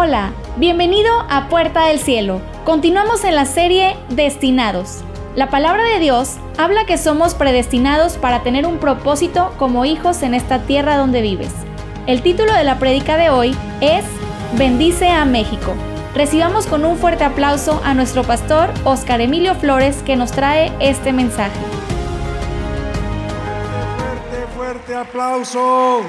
Hola, 0.00 0.30
bienvenido 0.58 1.12
a 1.28 1.48
Puerta 1.48 1.86
del 1.86 1.98
Cielo. 1.98 2.40
Continuamos 2.64 3.24
en 3.24 3.34
la 3.34 3.46
serie 3.46 3.96
Destinados. 4.10 5.02
La 5.34 5.50
palabra 5.50 5.82
de 5.82 5.98
Dios 5.98 6.36
habla 6.56 6.86
que 6.86 6.96
somos 6.96 7.34
predestinados 7.34 8.16
para 8.16 8.44
tener 8.44 8.64
un 8.64 8.78
propósito 8.78 9.52
como 9.58 9.84
hijos 9.84 10.22
en 10.22 10.34
esta 10.34 10.60
tierra 10.60 10.96
donde 10.96 11.20
vives. 11.20 11.52
El 12.06 12.22
título 12.22 12.52
de 12.52 12.62
la 12.62 12.78
prédica 12.78 13.16
de 13.16 13.30
hoy 13.30 13.56
es 13.80 14.04
Bendice 14.56 15.08
a 15.08 15.24
México. 15.24 15.74
Recibamos 16.14 16.68
con 16.68 16.84
un 16.84 16.96
fuerte 16.96 17.24
aplauso 17.24 17.82
a 17.84 17.92
nuestro 17.92 18.22
pastor 18.22 18.72
Oscar 18.84 19.20
Emilio 19.20 19.56
Flores 19.56 20.04
que 20.04 20.14
nos 20.14 20.30
trae 20.30 20.70
este 20.78 21.12
mensaje. 21.12 21.58
Fuerte, 23.96 24.46
fuerte 24.54 24.94
aplauso. 24.94 26.02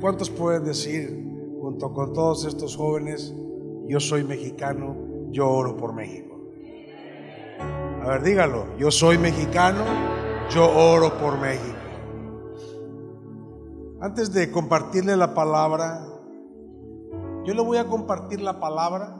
¿Cuántos 0.00 0.30
pueden 0.30 0.64
decir, 0.64 1.24
junto 1.60 1.92
con 1.92 2.12
todos 2.12 2.44
estos 2.44 2.76
jóvenes, 2.76 3.34
yo 3.88 3.98
soy 3.98 4.22
mexicano, 4.22 4.96
yo 5.30 5.50
oro 5.50 5.76
por 5.76 5.92
México? 5.92 6.36
A 8.02 8.10
ver, 8.10 8.22
dígalo, 8.22 8.76
yo 8.76 8.92
soy 8.92 9.18
mexicano, 9.18 9.84
yo 10.50 10.70
oro 10.70 11.18
por 11.18 11.36
México. 11.40 11.76
Antes 14.00 14.32
de 14.32 14.52
compartirle 14.52 15.16
la 15.16 15.34
palabra, 15.34 16.06
yo 17.44 17.52
le 17.52 17.60
voy 17.60 17.78
a 17.78 17.88
compartir 17.88 18.40
la 18.40 18.60
palabra. 18.60 19.16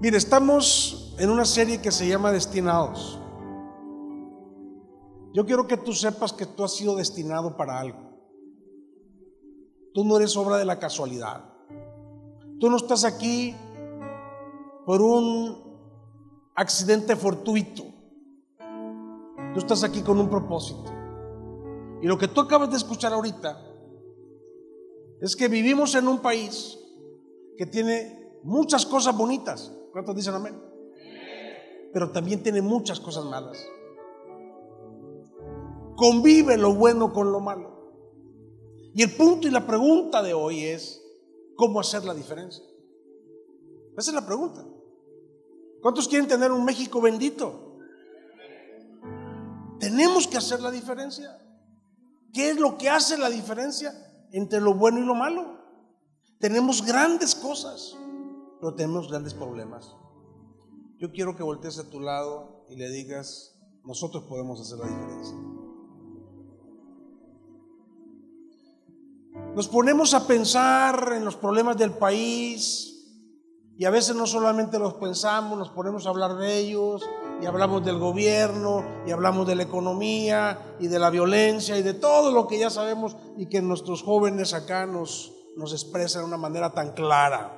Mire, 0.00 0.16
estamos 0.16 1.16
en 1.18 1.30
una 1.30 1.44
serie 1.44 1.82
que 1.82 1.90
se 1.90 2.06
llama 2.06 2.30
Destinados. 2.30 3.20
Yo 5.34 5.44
quiero 5.44 5.66
que 5.66 5.76
tú 5.76 5.92
sepas 5.92 6.32
que 6.32 6.46
tú 6.46 6.62
has 6.62 6.76
sido 6.76 6.94
destinado 6.94 7.56
para 7.56 7.80
algo. 7.80 8.09
Tú 9.92 10.04
no 10.04 10.16
eres 10.16 10.36
obra 10.36 10.56
de 10.56 10.64
la 10.64 10.78
casualidad. 10.78 11.44
Tú 12.58 12.70
no 12.70 12.76
estás 12.76 13.04
aquí 13.04 13.54
por 14.86 15.02
un 15.02 15.56
accidente 16.54 17.16
fortuito. 17.16 17.84
Tú 19.54 19.58
estás 19.58 19.82
aquí 19.82 20.02
con 20.02 20.18
un 20.20 20.28
propósito. 20.28 20.84
Y 22.02 22.06
lo 22.06 22.18
que 22.18 22.28
tú 22.28 22.40
acabas 22.40 22.70
de 22.70 22.76
escuchar 22.76 23.12
ahorita 23.12 23.60
es 25.20 25.36
que 25.36 25.48
vivimos 25.48 25.94
en 25.94 26.08
un 26.08 26.20
país 26.20 26.78
que 27.56 27.66
tiene 27.66 28.38
muchas 28.42 28.86
cosas 28.86 29.16
bonitas. 29.16 29.72
¿Cuántos 29.92 30.16
dicen 30.16 30.34
amén? 30.34 30.58
Pero 31.92 32.10
también 32.10 32.42
tiene 32.42 32.62
muchas 32.62 33.00
cosas 33.00 33.24
malas. 33.24 33.58
Convive 35.96 36.56
lo 36.56 36.74
bueno 36.74 37.12
con 37.12 37.32
lo 37.32 37.40
malo. 37.40 37.79
Y 38.94 39.02
el 39.02 39.14
punto 39.14 39.46
y 39.46 39.50
la 39.50 39.66
pregunta 39.66 40.22
de 40.22 40.34
hoy 40.34 40.64
es, 40.64 41.02
¿cómo 41.56 41.80
hacer 41.80 42.04
la 42.04 42.14
diferencia? 42.14 42.64
Esa 43.96 44.10
es 44.10 44.14
la 44.14 44.26
pregunta. 44.26 44.66
¿Cuántos 45.82 46.08
quieren 46.08 46.28
tener 46.28 46.50
un 46.52 46.64
México 46.64 47.00
bendito? 47.00 47.78
Tenemos 49.78 50.26
que 50.26 50.36
hacer 50.36 50.60
la 50.60 50.70
diferencia. 50.70 51.38
¿Qué 52.32 52.50
es 52.50 52.60
lo 52.60 52.76
que 52.76 52.88
hace 52.90 53.16
la 53.16 53.30
diferencia 53.30 53.92
entre 54.32 54.60
lo 54.60 54.74
bueno 54.74 54.98
y 54.98 55.04
lo 55.04 55.14
malo? 55.14 55.58
Tenemos 56.38 56.84
grandes 56.84 57.34
cosas, 57.34 57.96
pero 58.60 58.74
tenemos 58.74 59.08
grandes 59.08 59.34
problemas. 59.34 59.94
Yo 60.98 61.12
quiero 61.12 61.34
que 61.34 61.42
voltees 61.42 61.78
a 61.78 61.88
tu 61.88 62.00
lado 62.00 62.66
y 62.68 62.76
le 62.76 62.90
digas, 62.90 63.58
nosotros 63.84 64.24
podemos 64.24 64.60
hacer 64.60 64.78
la 64.78 64.86
diferencia. 64.86 65.49
Nos 69.54 69.68
ponemos 69.68 70.14
a 70.14 70.26
pensar 70.26 71.12
en 71.16 71.24
los 71.24 71.36
problemas 71.36 71.76
del 71.76 71.90
país 71.90 72.90
y 73.76 73.84
a 73.84 73.90
veces 73.90 74.14
no 74.14 74.26
solamente 74.26 74.78
los 74.78 74.94
pensamos, 74.94 75.58
nos 75.58 75.70
ponemos 75.70 76.06
a 76.06 76.10
hablar 76.10 76.36
de 76.36 76.58
ellos 76.58 77.02
y 77.40 77.46
hablamos 77.46 77.84
del 77.84 77.98
gobierno 77.98 78.84
y 79.06 79.10
hablamos 79.10 79.46
de 79.46 79.54
la 79.54 79.62
economía 79.62 80.76
y 80.78 80.86
de 80.86 80.98
la 80.98 81.10
violencia 81.10 81.78
y 81.78 81.82
de 81.82 81.94
todo 81.94 82.30
lo 82.30 82.46
que 82.46 82.58
ya 82.58 82.70
sabemos 82.70 83.16
y 83.38 83.46
que 83.46 83.62
nuestros 83.62 84.02
jóvenes 84.02 84.52
acá 84.52 84.86
nos, 84.86 85.32
nos 85.56 85.72
expresan 85.72 86.22
de 86.22 86.28
una 86.28 86.36
manera 86.36 86.72
tan 86.72 86.92
clara. 86.92 87.56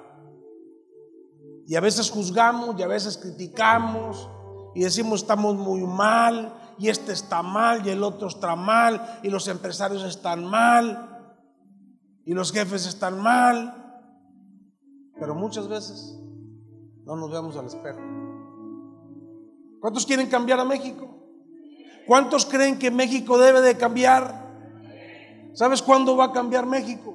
Y 1.66 1.74
a 1.74 1.80
veces 1.80 2.10
juzgamos 2.10 2.78
y 2.78 2.82
a 2.82 2.88
veces 2.88 3.18
criticamos 3.18 4.28
y 4.74 4.84
decimos 4.84 5.22
estamos 5.22 5.56
muy 5.56 5.82
mal 5.82 6.54
y 6.78 6.88
este 6.88 7.12
está 7.12 7.42
mal 7.42 7.86
y 7.86 7.90
el 7.90 8.02
otro 8.02 8.28
está 8.28 8.56
mal 8.56 9.20
y 9.22 9.28
los 9.28 9.46
empresarios 9.48 10.04
están 10.04 10.44
mal 10.44 11.11
y 12.24 12.34
los 12.34 12.52
jefes 12.52 12.86
están 12.86 13.20
mal, 13.20 14.02
pero 15.18 15.34
muchas 15.34 15.68
veces 15.68 16.18
no 17.04 17.16
nos 17.16 17.30
vemos 17.30 17.56
al 17.56 17.66
espejo. 17.66 18.00
¿Cuántos 19.80 20.06
quieren 20.06 20.28
cambiar 20.28 20.60
a 20.60 20.64
México? 20.64 21.08
¿Cuántos 22.06 22.46
creen 22.46 22.78
que 22.78 22.90
México 22.90 23.38
debe 23.38 23.60
de 23.60 23.76
cambiar? 23.76 24.42
¿Sabes 25.54 25.82
cuándo 25.82 26.16
va 26.16 26.26
a 26.26 26.32
cambiar 26.32 26.66
México? 26.66 27.12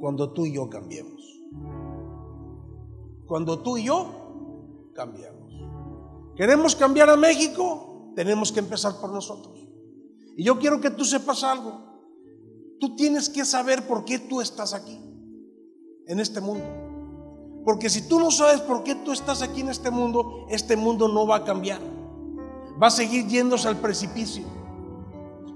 Cuando 0.00 0.32
tú 0.32 0.46
y 0.46 0.54
yo 0.54 0.68
cambiemos. 0.68 1.42
Cuando 3.26 3.60
tú 3.60 3.78
y 3.78 3.84
yo 3.84 4.92
cambiamos. 4.94 5.54
¿Queremos 6.36 6.76
cambiar 6.76 7.10
a 7.10 7.16
México? 7.16 8.12
Tenemos 8.14 8.52
que 8.52 8.60
empezar 8.60 9.00
por 9.00 9.10
nosotros. 9.10 9.58
Y 10.36 10.44
yo 10.44 10.58
quiero 10.58 10.80
que 10.80 10.90
tú 10.90 11.04
sepas 11.04 11.42
algo. 11.42 11.87
Tú 12.80 12.94
tienes 12.96 13.28
que 13.28 13.44
saber 13.44 13.86
por 13.86 14.04
qué 14.04 14.18
tú 14.18 14.40
estás 14.40 14.74
aquí, 14.74 15.00
en 16.06 16.20
este 16.20 16.40
mundo. 16.40 16.64
Porque 17.64 17.90
si 17.90 18.08
tú 18.08 18.18
no 18.18 18.30
sabes 18.30 18.60
por 18.60 18.84
qué 18.84 18.94
tú 18.94 19.12
estás 19.12 19.42
aquí 19.42 19.60
en 19.60 19.68
este 19.68 19.90
mundo, 19.90 20.46
este 20.48 20.76
mundo 20.76 21.08
no 21.08 21.26
va 21.26 21.36
a 21.36 21.44
cambiar. 21.44 21.80
Va 22.80 22.86
a 22.86 22.90
seguir 22.90 23.26
yéndose 23.26 23.68
al 23.68 23.76
precipicio. 23.76 24.44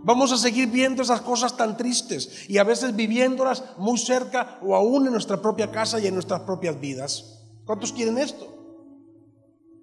Vamos 0.04 0.32
a 0.32 0.36
seguir 0.36 0.68
viendo 0.68 1.02
esas 1.02 1.20
cosas 1.20 1.56
tan 1.56 1.76
tristes 1.76 2.50
y 2.50 2.58
a 2.58 2.64
veces 2.64 2.96
viviéndolas 2.96 3.62
muy 3.78 3.96
cerca 3.98 4.58
o 4.60 4.74
aún 4.74 5.06
en 5.06 5.12
nuestra 5.12 5.40
propia 5.40 5.70
casa 5.70 6.00
y 6.00 6.08
en 6.08 6.14
nuestras 6.14 6.40
propias 6.40 6.78
vidas. 6.80 7.40
¿Cuántos 7.64 7.92
quieren 7.92 8.18
esto? 8.18 8.48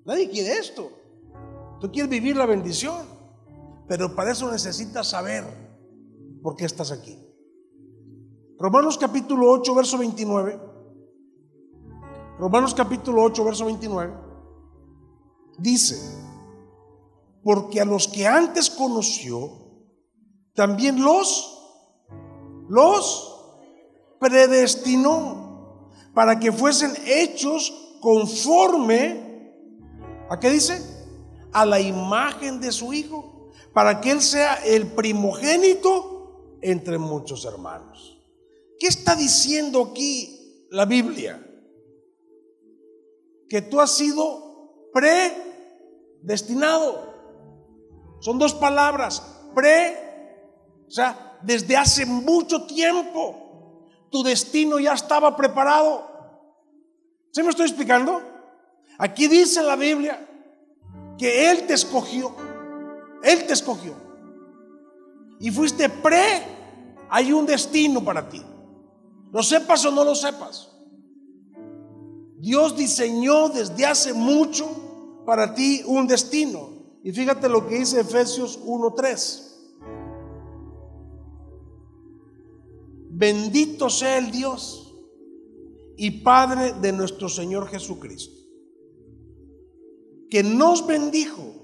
Nadie 0.06 0.29
quiere 0.29 0.57
esto. 0.57 0.91
Tú 1.79 1.89
quieres 1.89 2.09
vivir 2.09 2.35
la 2.35 2.45
bendición, 2.45 3.07
pero 3.88 4.13
para 4.13 4.33
eso 4.33 4.51
necesitas 4.51 5.07
saber 5.07 5.45
por 6.44 6.57
qué 6.57 6.66
estás 6.66 6.91
aquí. 6.91 7.17
Romanos 8.59 8.97
capítulo 8.97 9.49
8, 9.51 9.73
verso 9.73 9.97
29. 9.97 10.59
Romanos 12.37 12.73
capítulo 12.73 13.23
8, 13.23 13.43
verso 13.45 13.65
29. 13.65 14.13
Dice, 15.57 15.95
porque 17.41 17.79
a 17.79 17.85
los 17.85 18.09
que 18.09 18.27
antes 18.27 18.69
conoció, 18.69 19.49
también 20.53 21.01
los, 21.01 21.57
los 22.67 23.55
predestinó 24.19 25.91
para 26.13 26.37
que 26.37 26.51
fuesen 26.51 26.91
hechos 27.05 27.97
conforme, 28.01 29.53
¿a 30.29 30.37
qué 30.37 30.49
dice? 30.49 30.81
A 31.53 31.65
la 31.65 31.79
imagen 31.79 32.59
de 32.59 32.73
su 32.73 32.91
Hijo, 32.91 33.51
para 33.73 34.01
que 34.01 34.11
Él 34.11 34.21
sea 34.21 34.55
el 34.55 34.87
primogénito 34.87 36.57
entre 36.61 36.97
muchos 36.97 37.45
hermanos. 37.45 38.19
¿Qué 38.79 38.88
está 38.88 39.16
diciendo 39.16 39.90
aquí 39.91 40.66
la 40.69 40.85
Biblia? 40.85 41.45
Que 43.50 43.62
tú 43.62 43.81
has 43.81 43.92
sido 43.92 44.89
predestinado. 44.94 47.09
Son 48.21 48.39
dos 48.39 48.53
palabras, 48.53 49.21
pre, 49.53 49.98
o 50.88 50.92
sea, 50.92 51.38
desde 51.42 51.77
hace 51.77 52.06
mucho 52.06 52.65
tiempo 52.65 53.89
tu 54.09 54.24
destino 54.24 54.80
ya 54.80 54.94
estaba 54.94 55.36
preparado. 55.36 56.07
¿Se 57.31 57.44
me 57.44 57.50
estoy 57.50 57.68
explicando? 57.68 58.21
Aquí 58.98 59.27
dice 59.27 59.62
la 59.62 59.75
Biblia 59.75 60.25
que 61.18 61.51
Él 61.51 61.68
te 61.68 61.74
escogió, 61.74 62.33
Él 63.24 63.45
te 63.45 63.53
escogió. 63.53 63.94
Y 65.39 65.51
fuiste 65.51 65.89
pre, 65.89 66.44
hay 67.09 67.31
un 67.31 67.45
destino 67.45 68.03
para 68.03 68.27
ti. 68.27 68.44
Lo 69.31 69.43
sepas 69.43 69.85
o 69.85 69.91
no 69.91 70.03
lo 70.03 70.15
sepas. 70.15 70.69
Dios 72.39 72.75
diseñó 72.75 73.49
desde 73.49 73.85
hace 73.85 74.13
mucho 74.13 75.23
para 75.25 75.53
ti 75.53 75.83
un 75.85 76.07
destino. 76.07 76.69
Y 77.03 77.11
fíjate 77.11 77.47
lo 77.49 77.67
que 77.67 77.79
dice 77.79 77.99
Efesios 78.01 78.59
1:3. 78.65 79.45
Bendito 83.11 83.89
sea 83.89 84.17
el 84.17 84.31
Dios 84.31 84.95
y 85.97 86.11
Padre 86.11 86.73
de 86.73 86.93
nuestro 86.93 87.27
Señor 87.27 87.67
Jesucristo, 87.67 88.33
que 90.29 90.41
nos 90.43 90.87
bendijo 90.87 91.59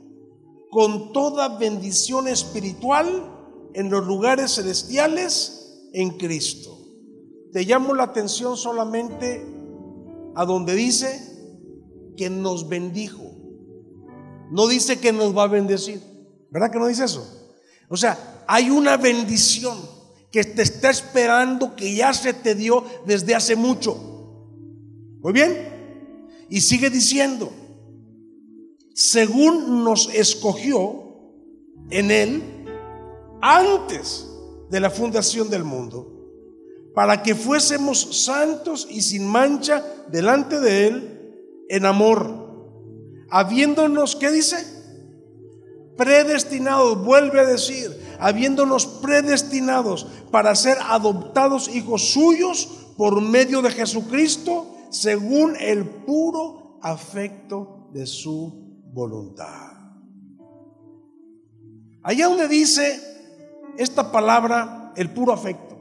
con 0.69 1.13
toda 1.13 1.57
bendición 1.57 2.27
espiritual 2.27 3.31
en 3.73 3.89
los 3.89 4.05
lugares 4.05 4.55
celestiales 4.55 5.89
en 5.93 6.17
Cristo. 6.17 6.74
Te 7.55 7.63
llamo 7.63 7.93
la 7.93 8.03
atención 8.03 8.57
solamente 8.57 9.47
a 10.35 10.43
donde 10.43 10.75
dice 10.75 11.21
que 12.17 12.29
nos 12.29 12.67
bendijo. 12.67 13.31
No 14.51 14.67
dice 14.67 14.99
que 14.99 15.13
nos 15.13 15.33
va 15.33 15.43
a 15.43 15.47
bendecir. 15.47 16.01
¿Verdad 16.51 16.69
que 16.69 16.79
no 16.79 16.87
dice 16.87 17.05
eso? 17.05 17.25
O 17.87 17.95
sea, 17.95 18.43
hay 18.45 18.69
una 18.69 18.97
bendición 18.97 19.77
que 20.33 20.43
te 20.43 20.63
está 20.63 20.89
esperando, 20.89 21.77
que 21.77 21.95
ya 21.95 22.13
se 22.13 22.33
te 22.33 22.55
dio 22.55 22.83
desde 23.05 23.33
hace 23.33 23.55
mucho. 23.55 23.95
Muy 25.21 25.31
bien. 25.31 26.35
Y 26.49 26.59
sigue 26.59 26.89
diciendo, 26.89 27.53
según 28.93 29.85
nos 29.85 30.13
escogió 30.13 31.31
en 31.89 32.11
Él 32.11 32.43
antes 33.41 34.27
de 34.69 34.79
la 34.81 34.89
fundación 34.89 35.49
del 35.49 35.63
mundo, 35.63 36.14
para 36.95 37.21
que 37.21 37.35
fuésemos 37.35 38.23
santos 38.23 38.87
y 38.89 39.01
sin 39.01 39.27
mancha 39.27 39.83
delante 40.07 40.59
de 40.61 40.87
Él 40.87 41.35
en 41.69 41.85
amor, 41.85 42.45
habiéndonos, 43.29 44.15
¿qué 44.15 44.31
dice? 44.31 44.57
Predestinados, 45.97 47.03
vuelve 47.03 47.41
a 47.41 47.45
decir, 47.45 47.91
habiéndonos 48.19 48.87
predestinados 48.87 50.07
para 50.31 50.55
ser 50.55 50.77
adoptados 50.81 51.67
hijos 51.67 52.13
suyos 52.13 52.69
por 52.97 53.21
medio 53.21 53.61
de 53.61 53.71
Jesucristo, 53.71 54.73
según 54.89 55.57
el 55.57 55.85
puro 55.85 56.79
afecto 56.81 57.89
de 57.91 58.05
su 58.07 58.81
voluntad. 58.93 59.73
Allá 62.03 62.27
donde 62.27 62.47
dice 62.47 63.01
esta 63.77 64.11
palabra, 64.11 64.93
el 64.95 65.09
puro 65.09 65.33
afecto, 65.33 65.74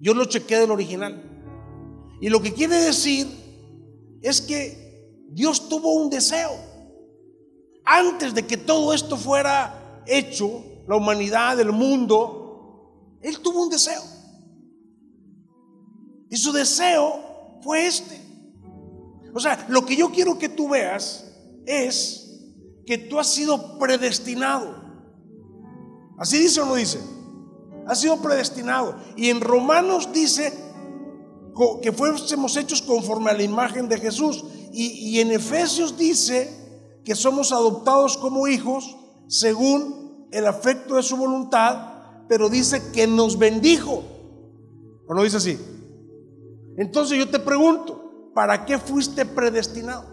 yo 0.00 0.14
lo 0.14 0.24
chequé 0.24 0.58
del 0.58 0.70
original. 0.70 1.26
Y 2.20 2.28
lo 2.28 2.40
que 2.40 2.52
quiere 2.52 2.76
decir 2.76 3.26
es 4.22 4.40
que 4.40 5.26
Dios 5.30 5.68
tuvo 5.68 5.94
un 5.94 6.10
deseo. 6.10 6.50
Antes 7.84 8.34
de 8.34 8.46
que 8.46 8.56
todo 8.56 8.92
esto 8.94 9.16
fuera 9.16 10.02
hecho, 10.06 10.64
la 10.88 10.96
humanidad, 10.96 11.60
el 11.60 11.72
mundo, 11.72 13.18
Él 13.22 13.38
tuvo 13.40 13.62
un 13.62 13.70
deseo. 13.70 14.02
Y 16.30 16.36
su 16.36 16.52
deseo 16.52 17.58
fue 17.62 17.86
este. 17.86 18.20
O 19.34 19.40
sea, 19.40 19.66
lo 19.68 19.84
que 19.84 19.96
yo 19.96 20.10
quiero 20.10 20.38
que 20.38 20.48
tú 20.48 20.68
veas 20.68 21.26
es 21.66 22.42
que 22.86 22.98
tú 22.98 23.18
has 23.18 23.28
sido 23.28 23.78
predestinado. 23.78 24.80
¿Así 26.18 26.38
dice 26.38 26.60
o 26.60 26.66
no 26.66 26.74
dice? 26.74 26.98
Has 27.90 28.00
sido 28.00 28.18
predestinado. 28.18 28.94
Y 29.16 29.30
en 29.30 29.40
Romanos 29.40 30.10
dice 30.12 30.52
que 31.82 31.90
fuésemos 31.90 32.56
hechos 32.56 32.80
conforme 32.82 33.32
a 33.32 33.34
la 33.34 33.42
imagen 33.42 33.88
de 33.88 33.98
Jesús. 33.98 34.44
Y 34.72 35.18
en 35.18 35.32
Efesios 35.32 35.98
dice 35.98 37.00
que 37.04 37.16
somos 37.16 37.50
adoptados 37.50 38.16
como 38.16 38.46
hijos 38.46 38.96
según 39.26 40.28
el 40.30 40.46
afecto 40.46 40.94
de 40.94 41.02
su 41.02 41.16
voluntad, 41.16 42.26
pero 42.28 42.48
dice 42.48 42.92
que 42.92 43.08
nos 43.08 43.36
bendijo. 43.36 44.04
¿O 45.08 45.12
no 45.12 45.24
dice 45.24 45.38
así? 45.38 45.58
Entonces 46.76 47.18
yo 47.18 47.28
te 47.28 47.40
pregunto, 47.40 48.30
¿para 48.36 48.64
qué 48.66 48.78
fuiste 48.78 49.26
predestinado? 49.26 50.04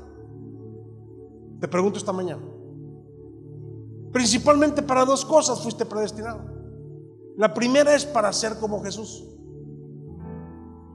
Te 1.61 1.67
pregunto 1.67 1.99
esta 1.99 2.11
mañana. 2.11 2.41
Principalmente 4.11 4.81
para 4.81 5.05
dos 5.05 5.23
cosas 5.23 5.61
fuiste 5.61 5.85
predestinado. 5.85 6.56
La 7.37 7.53
primera 7.53 7.95
es 7.95 8.05
para 8.05 8.33
ser 8.33 8.59
como 8.59 8.83
Jesús. 8.83 9.23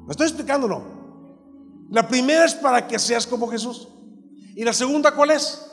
¿Me 0.05 0.11
estoy 0.11 0.27
explicando 0.27 0.69
no? 0.69 0.83
La 1.91 2.07
primera 2.07 2.45
es 2.45 2.55
para 2.55 2.87
que 2.87 2.99
seas 2.99 3.27
como 3.27 3.49
Jesús. 3.49 3.89
¿Y 4.55 4.65
la 4.65 4.73
segunda 4.73 5.15
cuál 5.15 5.31
es? 5.31 5.65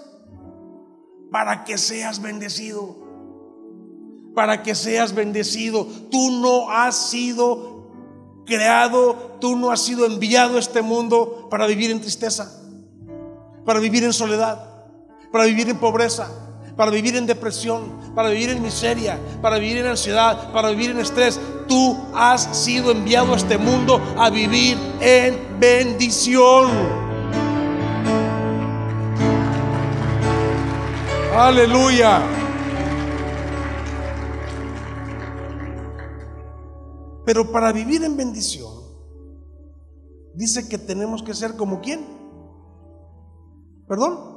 Para 1.32 1.66
que 1.66 1.78
seas 1.78 2.22
bendecido. 2.22 2.96
Para 4.34 4.64
que 4.64 4.76
seas 4.76 5.14
bendecido. 5.14 5.86
Tú 6.10 6.32
no 6.40 6.70
has 6.72 6.96
sido 6.96 7.92
creado, 8.46 9.38
tú 9.42 9.58
no 9.58 9.72
has 9.72 9.82
sido 9.82 10.06
enviado 10.06 10.56
a 10.56 10.60
este 10.60 10.82
mundo 10.82 11.48
para 11.50 11.68
vivir 11.68 11.92
en 11.92 12.00
tristeza, 12.00 12.64
para 13.66 13.80
vivir 13.80 14.04
en 14.04 14.14
soledad 14.14 14.70
para 15.32 15.46
vivir 15.46 15.70
en 15.70 15.78
pobreza, 15.78 16.30
para 16.80 16.92
vivir 16.92 17.18
en 17.18 17.26
depresión, 17.26 17.92
para 18.16 18.30
vivir 18.30 18.52
en 18.52 18.62
miseria, 18.62 19.20
para 19.42 19.60
vivir 19.60 19.80
en 19.80 19.88
ansiedad, 19.88 20.54
para 20.54 20.70
vivir 20.70 20.92
en 20.92 21.00
estrés. 21.00 21.38
Tú 21.68 21.98
has 22.16 22.56
sido 22.56 22.92
enviado 22.92 23.34
a 23.34 23.36
este 23.36 23.58
mundo 23.58 24.02
a 24.18 24.30
vivir 24.30 24.78
en 25.02 25.60
bendición. 25.60 26.72
Aleluya. 31.36 32.22
Pero 37.26 37.52
para 37.52 37.74
vivir 37.74 38.06
en 38.06 38.16
bendición, 38.16 38.72
dice 40.34 40.70
que 40.70 40.78
tenemos 40.78 41.24
que 41.24 41.34
ser 41.34 41.58
como 41.58 41.82
quién. 41.82 42.06
¿Perdón? 43.86 44.29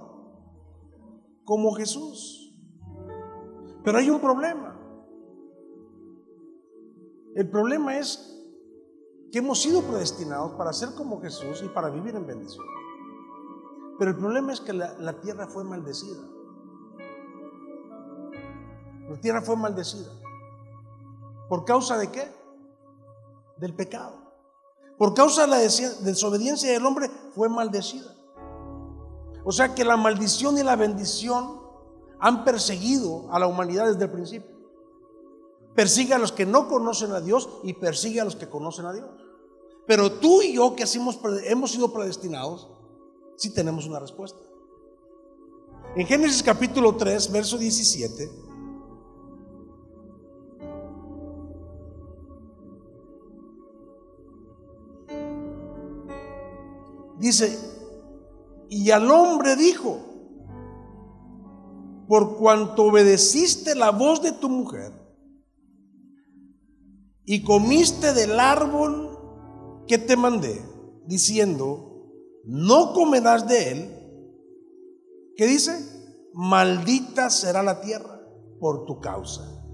Como 1.52 1.74
Jesús. 1.74 2.50
Pero 3.84 3.98
hay 3.98 4.08
un 4.08 4.18
problema. 4.22 4.74
El 7.34 7.50
problema 7.50 7.98
es 7.98 8.42
que 9.30 9.40
hemos 9.40 9.60
sido 9.60 9.82
predestinados 9.82 10.52
para 10.52 10.72
ser 10.72 10.94
como 10.94 11.20
Jesús 11.20 11.62
y 11.62 11.68
para 11.68 11.90
vivir 11.90 12.16
en 12.16 12.26
bendición. 12.26 12.64
Pero 13.98 14.12
el 14.12 14.16
problema 14.16 14.54
es 14.54 14.62
que 14.62 14.72
la, 14.72 15.20
tierra 15.20 15.46
fue 15.46 15.62
maldecida. 15.62 16.22
La 19.10 19.20
tierra 19.20 19.42
fue 19.42 19.54
maldecida. 19.54 20.10
¿Por 21.50 21.66
causa 21.66 21.98
de 21.98 22.10
qué? 22.10 22.32
Del 23.58 23.74
pecado. 23.74 24.16
Por 24.96 25.12
causa 25.12 25.42
de 25.42 25.48
la 25.48 25.58
desobediencia 25.58 26.72
del 26.72 26.86
hombre 26.86 27.10
fue 27.34 27.50
maldecida. 27.50 28.21
O 29.44 29.52
sea 29.52 29.74
que 29.74 29.84
la 29.84 29.96
maldición 29.96 30.58
y 30.58 30.62
la 30.62 30.76
bendición 30.76 31.60
han 32.20 32.44
perseguido 32.44 33.26
a 33.32 33.38
la 33.38 33.46
humanidad 33.46 33.88
desde 33.88 34.04
el 34.04 34.10
principio. 34.10 34.50
Persigue 35.74 36.14
a 36.14 36.18
los 36.18 36.32
que 36.32 36.46
no 36.46 36.68
conocen 36.68 37.12
a 37.12 37.20
Dios 37.20 37.48
y 37.64 37.72
persigue 37.72 38.20
a 38.20 38.24
los 38.24 38.36
que 38.36 38.48
conocen 38.48 38.86
a 38.86 38.92
Dios. 38.92 39.08
Pero 39.86 40.12
tú 40.12 40.42
y 40.42 40.54
yo 40.54 40.76
que 40.76 40.84
hemos 41.46 41.72
sido 41.72 41.92
predestinados, 41.92 42.68
sí 43.36 43.52
tenemos 43.52 43.86
una 43.86 43.98
respuesta. 43.98 44.38
En 45.96 46.06
Génesis 46.06 46.42
capítulo 46.42 46.94
3, 46.96 47.32
verso 47.32 47.58
17, 47.58 48.30
dice, 57.18 57.71
y 58.74 58.90
al 58.90 59.10
hombre 59.10 59.54
dijo, 59.54 59.98
por 62.08 62.38
cuanto 62.38 62.84
obedeciste 62.84 63.74
la 63.74 63.90
voz 63.90 64.22
de 64.22 64.32
tu 64.32 64.48
mujer 64.48 64.94
y 67.26 67.42
comiste 67.42 68.14
del 68.14 68.40
árbol 68.40 69.84
que 69.86 69.98
te 69.98 70.16
mandé, 70.16 70.64
diciendo, 71.04 72.08
no 72.46 72.94
comerás 72.94 73.46
de 73.46 73.72
él, 73.72 73.90
¿qué 75.36 75.46
dice? 75.46 75.78
Maldita 76.32 77.28
será 77.28 77.62
la 77.62 77.82
tierra 77.82 78.22
por 78.58 78.86
tu 78.86 79.00
causa. 79.00 79.66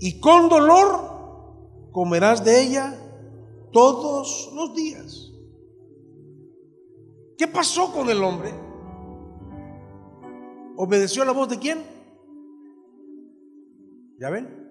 Y 0.00 0.18
con 0.18 0.48
dolor 0.48 1.92
comerás 1.92 2.44
de 2.44 2.60
ella 2.60 2.98
todos 3.70 4.50
los 4.52 4.74
días. 4.74 5.30
¿Qué 7.38 7.46
pasó 7.46 7.92
con 7.92 8.08
el 8.08 8.22
hombre? 8.22 8.52
¿Obedeció 10.76 11.24
la 11.24 11.32
voz 11.32 11.48
de 11.48 11.58
quién? 11.58 11.84
¿Ya 14.18 14.30
ven? 14.30 14.66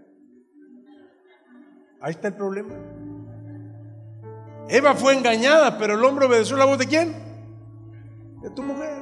Ahí 2.02 2.12
está 2.12 2.28
el 2.28 2.36
problema. 2.36 2.76
Eva 4.68 4.96
fue 4.96 5.14
engañada, 5.16 5.78
pero 5.78 5.94
el 5.94 6.04
hombre 6.04 6.26
obedeció 6.26 6.58
la 6.58 6.66
voz 6.66 6.80
de 6.80 6.88
quién? 6.88 7.16
De 8.42 8.50
tu 8.50 8.64
mujer. 8.64 8.98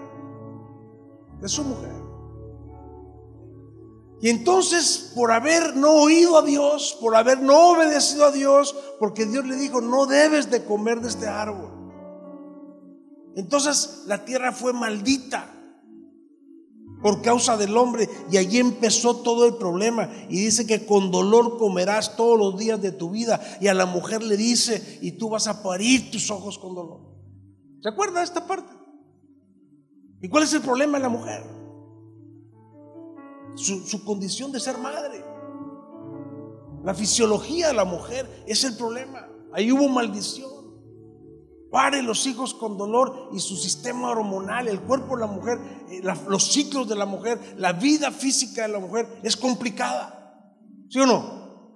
De 1.40 1.48
su 1.48 1.64
mujer. 1.64 1.92
Y 4.22 4.30
entonces, 4.30 5.12
por 5.16 5.34
haber 5.34 5.76
no 5.76 5.92
oído 6.04 6.38
a 6.38 6.44
Dios, 6.44 6.98
por 7.02 7.16
haber 7.16 7.42
no 7.42 7.72
obedecido 7.72 8.26
a 8.26 8.32
Dios, 8.32 8.74
porque 8.98 9.26
Dios 9.26 9.46
le 9.46 9.58
dijo, 9.58 9.82
no 9.82 10.06
debes 10.06 10.50
de 10.50 10.64
comer 10.64 11.02
de 11.02 11.10
este 11.10 11.28
árbol. 11.28 11.83
Entonces 13.36 14.04
la 14.08 14.26
tierra 14.26 14.52
fue 14.52 14.74
maldita. 14.74 15.50
por 17.02 17.22
causa 17.22 17.58
del 17.58 17.76
hombre. 17.76 18.10
Y 18.32 18.38
allí 18.38 18.60
empezó 18.60 19.18
todo 19.18 19.46
el 19.46 19.56
problema. 19.56 20.10
Y 20.30 20.46
dice 20.46 20.66
que 20.66 20.86
con 20.86 21.12
dolor 21.12 21.58
comerás 21.58 22.16
todos 22.16 22.40
los 22.40 22.58
días 22.58 22.82
de 22.82 22.94
tu 22.94 23.10
vida. 23.10 23.42
Y 23.60 23.68
a 23.68 23.74
la 23.74 23.86
mujer 23.86 24.24
le 24.24 24.38
dice, 24.38 25.00
y 25.02 25.12
tú 25.12 25.30
vas 25.30 25.48
a 25.48 25.62
parir 25.62 26.12
tus 26.12 26.32
ojos 26.32 26.58
con 26.58 26.74
dolor. 26.74 27.02
¿Se 27.82 27.90
acuerda 27.90 28.24
esta 28.24 28.48
parte? 28.48 28.72
¿Y 30.22 30.30
cuál 30.30 30.44
es 30.44 30.54
el 30.54 30.62
problema 30.62 30.98
de 30.98 31.04
la 31.04 31.10
mujer? 31.10 31.44
Su, 33.56 33.86
su 33.86 34.06
condición 34.06 34.54
de 34.54 34.62
ser 34.62 34.78
madre. 34.78 35.26
La 36.86 36.94
fisiología 36.94 37.68
de 37.68 37.74
la 37.74 37.84
mujer 37.84 38.46
es 38.48 38.64
el 38.64 38.78
problema. 38.78 39.28
Ahí 39.52 39.74
hubo 39.74 39.90
maldición. 39.90 40.53
Pare 41.74 42.04
los 42.04 42.28
hijos 42.28 42.54
con 42.54 42.78
dolor 42.78 43.30
y 43.34 43.40
su 43.40 43.56
sistema 43.56 44.12
hormonal, 44.12 44.68
el 44.68 44.80
cuerpo 44.82 45.16
de 45.16 45.22
la 45.22 45.26
mujer, 45.26 45.58
eh, 45.90 46.04
los 46.28 46.52
ciclos 46.52 46.88
de 46.88 46.96
la 46.96 47.08
mujer, 47.08 47.56
la 47.58 47.74
vida 47.74 48.12
física 48.12 48.62
de 48.62 48.68
la 48.68 48.78
mujer 48.78 49.08
es 49.24 49.36
complicada. 49.36 50.54
¿Sí 50.88 51.00
o 51.00 51.08
no? 51.08 51.74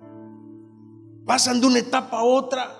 Pasan 1.26 1.60
de 1.60 1.66
una 1.66 1.80
etapa 1.80 2.20
a 2.20 2.24
otra. 2.24 2.78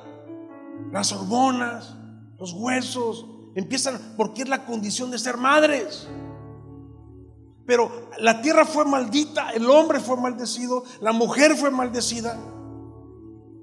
Las 0.92 1.12
hormonas, 1.12 1.96
los 2.38 2.54
huesos, 2.54 3.26
empiezan 3.56 4.14
porque 4.16 4.44
es 4.44 4.48
la 4.48 4.68
condición 4.68 5.10
de 5.10 5.18
ser 5.18 5.38
madres. 5.38 6.08
Pero 7.66 8.12
la 8.20 8.44
tierra 8.44 8.64
fue 8.64 8.86
maldita, 8.86 9.50
el 9.54 9.68
hombre 9.68 10.00
fue 10.00 10.18
maldecido, 10.18 10.84
la 11.02 11.14
mujer 11.14 11.56
fue 11.56 11.72
maldecida. 11.72 12.38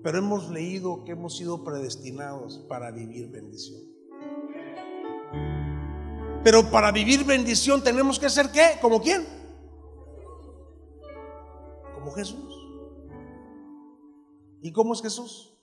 Pero 0.04 0.18
hemos 0.18 0.50
leído 0.50 1.02
que 1.02 1.12
hemos 1.12 1.34
sido 1.34 1.64
predestinados 1.64 2.58
para 2.68 2.90
vivir 2.90 3.30
bendición. 3.30 3.80
Pero 6.44 6.70
para 6.70 6.92
vivir 6.92 7.24
bendición 7.24 7.82
tenemos 7.82 8.18
que 8.18 8.28
ser 8.28 8.52
qué? 8.52 8.78
¿Como 8.82 9.00
quién? 9.00 9.26
Como 11.94 12.12
Jesús. 12.12 12.54
¿Y 14.60 14.70
cómo 14.72 14.92
es 14.92 15.00
Jesús? 15.00 15.58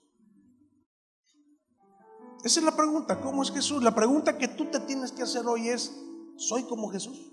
Esa 2.42 2.58
es 2.58 2.66
la 2.66 2.74
pregunta, 2.74 3.20
¿cómo 3.20 3.44
es 3.44 3.52
Jesús? 3.52 3.80
La 3.80 3.94
pregunta 3.94 4.36
que 4.36 4.48
tú 4.48 4.64
te 4.64 4.80
tienes 4.80 5.12
que 5.12 5.22
hacer 5.22 5.46
hoy 5.46 5.68
es, 5.68 5.96
¿soy 6.36 6.64
como 6.64 6.88
Jesús? 6.88 7.32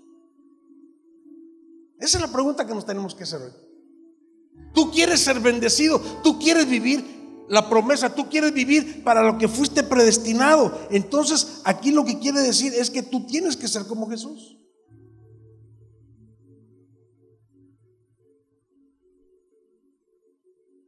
Esa 1.98 2.18
es 2.18 2.22
la 2.22 2.32
pregunta 2.32 2.64
que 2.64 2.72
nos 2.72 2.86
tenemos 2.86 3.16
que 3.16 3.24
hacer 3.24 3.42
hoy. 3.42 3.69
Tú 4.74 4.90
quieres 4.90 5.20
ser 5.20 5.40
bendecido, 5.40 6.00
tú 6.22 6.38
quieres 6.38 6.68
vivir 6.68 7.20
la 7.48 7.68
promesa, 7.68 8.14
tú 8.14 8.28
quieres 8.28 8.54
vivir 8.54 9.02
para 9.02 9.24
lo 9.24 9.36
que 9.36 9.48
fuiste 9.48 9.82
predestinado. 9.82 10.86
Entonces, 10.90 11.62
aquí 11.64 11.90
lo 11.90 12.04
que 12.04 12.20
quiere 12.20 12.40
decir 12.40 12.72
es 12.74 12.90
que 12.90 13.02
tú 13.02 13.26
tienes 13.26 13.56
que 13.56 13.66
ser 13.66 13.86
como 13.86 14.08
Jesús. 14.08 14.56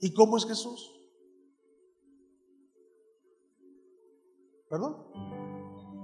¿Y 0.00 0.12
cómo 0.14 0.36
es 0.36 0.46
Jesús? 0.46 0.90
¿Perdón? 4.68 4.96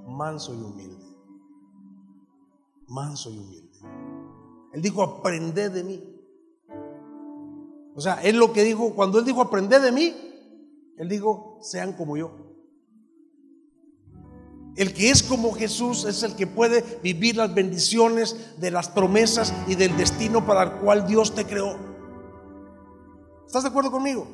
Manso 0.07 0.55
y 0.55 0.59
humilde. 0.59 1.07
Manso 2.89 3.31
y 3.31 3.39
humilde. 3.39 3.79
Él 4.73 4.83
dijo, 4.83 5.03
aprended 5.03 5.73
de 5.73 5.85
mí. 5.85 6.18
O 7.99 8.01
sea, 8.01 8.23
él 8.23 8.37
lo 8.37 8.53
que 8.53 8.63
dijo, 8.63 8.95
cuando 8.95 9.19
él 9.19 9.25
dijo, 9.25 9.43
aprended 9.43 9.83
de 9.83 9.91
mí, 9.91 10.15
él 10.99 11.09
dijo, 11.09 11.59
sean 11.63 11.95
como 11.95 12.17
yo. 12.17 12.31
El 14.77 14.95
que 14.95 15.11
es 15.11 15.25
como 15.25 15.53
Jesús 15.53 16.05
es 16.05 16.23
el 16.23 16.37
que 16.37 16.47
puede 16.47 17.01
vivir 17.03 17.37
las 17.37 17.53
bendiciones 17.53 18.57
de 18.61 18.71
las 18.71 18.89
promesas 18.89 19.53
y 19.67 19.75
del 19.75 19.97
destino 19.97 20.47
para 20.47 20.63
el 20.63 20.73
cual 20.75 21.09
Dios 21.09 21.35
te 21.35 21.45
creó. 21.45 21.77
¿Estás 23.45 23.65
de 23.65 23.71
acuerdo 23.71 23.91
conmigo? 23.91 24.29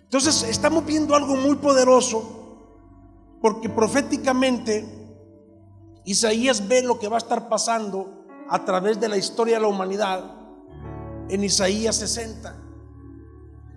Entonces, 0.00 0.42
estamos 0.42 0.84
viendo 0.84 1.14
algo 1.14 1.36
muy 1.36 1.54
poderoso 1.54 2.58
porque 3.40 3.68
proféticamente 3.68 4.84
Isaías 6.04 6.66
ve 6.66 6.82
lo 6.82 6.98
que 6.98 7.06
va 7.06 7.18
a 7.18 7.18
estar 7.18 7.48
pasando 7.48 8.26
a 8.48 8.64
través 8.64 8.98
de 8.98 9.08
la 9.08 9.18
historia 9.18 9.54
de 9.54 9.60
la 9.60 9.68
humanidad 9.68 10.34
en 11.28 11.44
Isaías 11.44 11.94
60. 11.94 12.61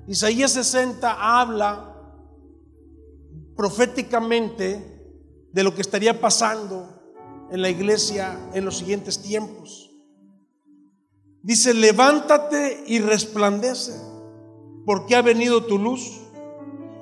Isaías 0.08 0.52
60 0.52 1.40
habla 1.40 1.92
proféticamente 3.56 4.96
de 5.52 5.64
lo 5.64 5.74
que 5.74 5.82
estaría 5.82 6.20
pasando 6.20 7.48
en 7.50 7.62
la 7.62 7.70
iglesia 7.70 8.38
en 8.54 8.66
los 8.66 8.78
siguientes 8.78 9.22
tiempos. 9.22 9.92
Dice, 11.42 11.74
levántate 11.74 12.84
y 12.88 13.00
resplandece, 13.00 13.94
porque 14.86 15.16
ha 15.16 15.22
venido 15.22 15.66
tu 15.66 15.78
luz 15.78 16.22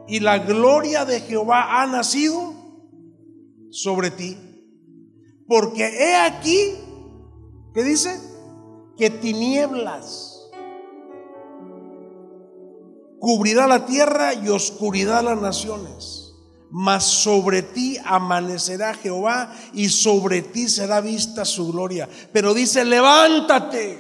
y 0.07 0.19
la 0.19 0.39
gloria 0.39 1.05
de 1.05 1.21
Jehová 1.21 1.81
ha 1.81 1.87
nacido 1.87 2.53
sobre 3.69 4.11
ti. 4.11 4.37
Porque 5.47 5.83
he 5.83 6.15
aquí, 6.15 6.75
¿qué 7.73 7.83
dice? 7.83 8.17
Que 8.97 9.09
tinieblas 9.09 10.32
cubrirá 13.23 13.67
la 13.67 13.85
tierra 13.85 14.33
y 14.33 14.49
oscuridad 14.49 15.23
las 15.23 15.39
naciones. 15.39 16.33
Mas 16.69 17.05
sobre 17.05 17.61
ti 17.61 17.97
amanecerá 18.03 18.93
Jehová 18.95 19.55
y 19.73 19.87
sobre 19.87 20.41
ti 20.41 20.67
será 20.67 20.99
vista 20.99 21.45
su 21.45 21.71
gloria. 21.71 22.09
Pero 22.33 22.53
dice, 22.53 22.83
levántate. 22.83 23.97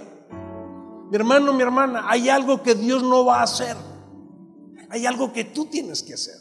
Mi 1.09 1.15
hermano, 1.15 1.53
mi 1.53 1.61
hermana, 1.61 2.03
hay 2.09 2.27
algo 2.27 2.61
que 2.61 2.75
Dios 2.75 3.01
no 3.01 3.23
va 3.23 3.39
a 3.39 3.43
hacer. 3.43 3.77
Hay 4.89 5.05
algo 5.05 5.31
que 5.31 5.45
tú 5.45 5.67
tienes 5.67 6.03
que 6.03 6.15
hacer. 6.15 6.35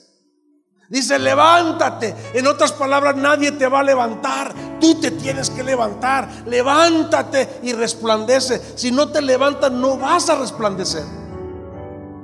Dice, 0.90 1.20
levántate. 1.20 2.16
En 2.34 2.48
otras 2.48 2.72
palabras, 2.72 3.14
nadie 3.14 3.52
te 3.52 3.68
va 3.68 3.78
a 3.78 3.84
levantar. 3.84 4.52
Tú 4.80 4.96
te 4.96 5.12
tienes 5.12 5.50
que 5.50 5.62
levantar. 5.62 6.28
Levántate 6.48 7.60
y 7.62 7.74
resplandece. 7.74 8.60
Si 8.74 8.90
no 8.90 9.08
te 9.10 9.22
levantas, 9.22 9.70
no 9.70 9.96
vas 9.98 10.28
a 10.30 10.34
resplandecer 10.34 11.21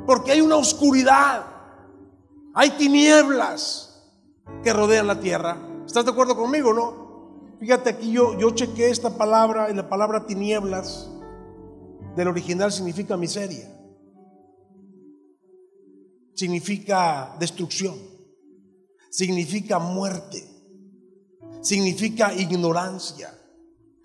porque 0.08 0.32
hay 0.32 0.40
una 0.40 0.56
oscuridad, 0.56 1.44
hay 2.54 2.70
tinieblas 2.70 4.08
que 4.64 4.72
rodean 4.72 5.06
la 5.06 5.20
tierra. 5.20 5.58
¿Estás 5.84 6.06
de 6.06 6.12
acuerdo 6.12 6.34
conmigo, 6.34 6.72
no? 6.72 7.58
Fíjate 7.60 7.90
aquí 7.90 8.12
yo, 8.12 8.38
yo 8.38 8.50
chequé 8.52 8.88
esta 8.88 9.18
palabra 9.18 9.70
y 9.70 9.74
la 9.74 9.86
palabra 9.86 10.24
tinieblas 10.24 11.10
del 12.16 12.26
original 12.26 12.72
significa 12.72 13.18
miseria, 13.18 13.70
significa 16.34 17.36
destrucción, 17.38 17.94
significa 19.10 19.78
muerte, 19.78 20.42
significa 21.60 22.32
ignorancia, 22.32 23.30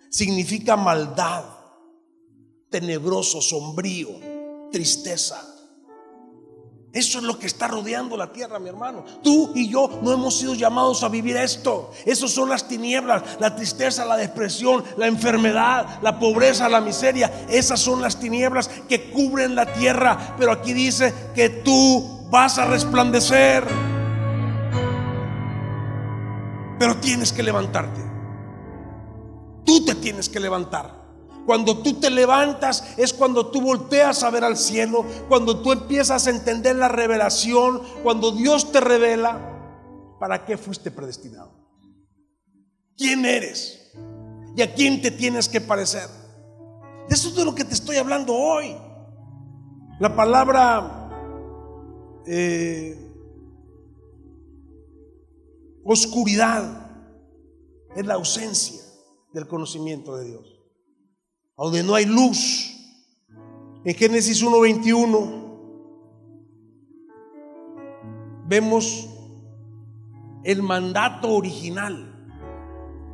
significa 0.09 0.75
maldad, 0.75 1.45
tenebroso, 2.69 3.39
sombrío, 3.39 4.09
tristeza. 4.69 5.52
Eso 6.93 7.17
es 7.17 7.23
lo 7.23 7.39
que 7.39 7.47
está 7.47 7.67
rodeando 7.67 8.15
la 8.15 8.31
tierra, 8.31 8.59
mi 8.59 8.69
hermano. 8.69 9.03
Tú 9.23 9.51
y 9.55 9.67
yo 9.67 9.99
no 10.03 10.11
hemos 10.11 10.37
sido 10.37 10.53
llamados 10.53 11.01
a 11.01 11.09
vivir 11.09 11.35
esto. 11.35 11.89
Esas 12.05 12.29
son 12.29 12.49
las 12.49 12.67
tinieblas, 12.67 13.23
la 13.39 13.55
tristeza, 13.55 14.05
la 14.05 14.15
depresión, 14.15 14.83
la 14.97 15.07
enfermedad, 15.07 15.99
la 16.03 16.19
pobreza, 16.19 16.69
la 16.69 16.81
miseria. 16.81 17.45
Esas 17.49 17.79
son 17.79 17.99
las 17.99 18.19
tinieblas 18.19 18.69
que 18.87 19.09
cubren 19.09 19.55
la 19.55 19.73
tierra. 19.73 20.35
Pero 20.37 20.51
aquí 20.51 20.71
dice 20.71 21.11
que 21.33 21.49
tú 21.49 22.27
vas 22.29 22.59
a 22.59 22.65
resplandecer. 22.65 23.63
Pero 26.77 26.97
tienes 26.97 27.33
que 27.33 27.41
levantarte. 27.41 28.01
Tú 29.65 29.83
te 29.83 29.95
tienes 29.95 30.29
que 30.29 30.39
levantar. 30.39 31.02
Cuando 31.45 31.79
tú 31.79 31.99
te 31.99 32.09
levantas 32.09 32.97
es 32.97 33.13
cuando 33.13 33.47
tú 33.47 33.61
volteas 33.61 34.23
a 34.23 34.29
ver 34.29 34.43
al 34.43 34.57
cielo, 34.57 35.05
cuando 35.27 35.61
tú 35.61 35.71
empiezas 35.71 36.25
a 36.25 36.29
entender 36.29 36.75
la 36.75 36.87
revelación, 36.87 37.81
cuando 38.01 38.31
Dios 38.31 38.71
te 38.71 38.79
revela 38.79 40.15
para 40.19 40.45
qué 40.45 40.57
fuiste 40.57 40.89
predestinado. 40.89 41.51
¿Quién 42.95 43.25
eres? 43.25 43.91
¿Y 44.55 44.61
a 44.61 44.73
quién 44.73 45.01
te 45.01 45.11
tienes 45.11 45.49
que 45.49 45.59
parecer? 45.59 46.07
De 47.09 47.15
eso 47.15 47.29
es 47.29 47.35
de 47.35 47.43
lo 47.43 47.53
que 47.53 47.65
te 47.65 47.73
estoy 47.73 47.97
hablando 47.97 48.33
hoy. 48.33 48.77
La 49.99 50.15
palabra 50.15 51.09
eh, 52.25 52.97
oscuridad 55.83 56.89
es 57.95 58.05
la 58.05 58.13
ausencia 58.13 58.81
del 59.33 59.47
conocimiento 59.47 60.15
de 60.15 60.25
Dios 60.25 60.52
donde 61.57 61.83
no 61.83 61.95
hay 61.95 62.05
luz. 62.05 62.71
En 63.85 63.95
Génesis 63.95 64.43
1.21 64.43 65.43
vemos 68.47 69.09
el 70.43 70.61
mandato 70.61 71.29
original 71.31 72.09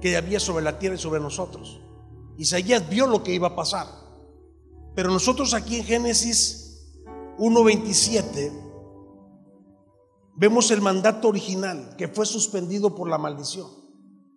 que 0.02 0.18
había 0.18 0.40
sobre 0.40 0.64
la 0.64 0.80
tierra 0.80 0.96
y 0.96 1.00
sobre 1.00 1.20
nosotros. 1.20 1.82
Isaías 2.38 2.90
vio 2.90 3.08
lo 3.08 3.24
que 3.24 3.34
iba 3.34 3.50
a 3.50 3.56
pasar. 3.56 3.88
Pero 4.96 5.12
nosotros 5.12 5.54
aquí 5.54 5.78
en 5.78 5.86
Génesis 5.86 6.94
1.27 7.38 8.52
vemos 10.36 10.72
el 10.72 10.82
mandato 10.82 11.28
original 11.28 11.96
que 11.98 12.08
fue 12.08 12.26
suspendido 12.26 12.96
por 12.96 13.10
la 13.10 13.18
maldición 13.18 13.68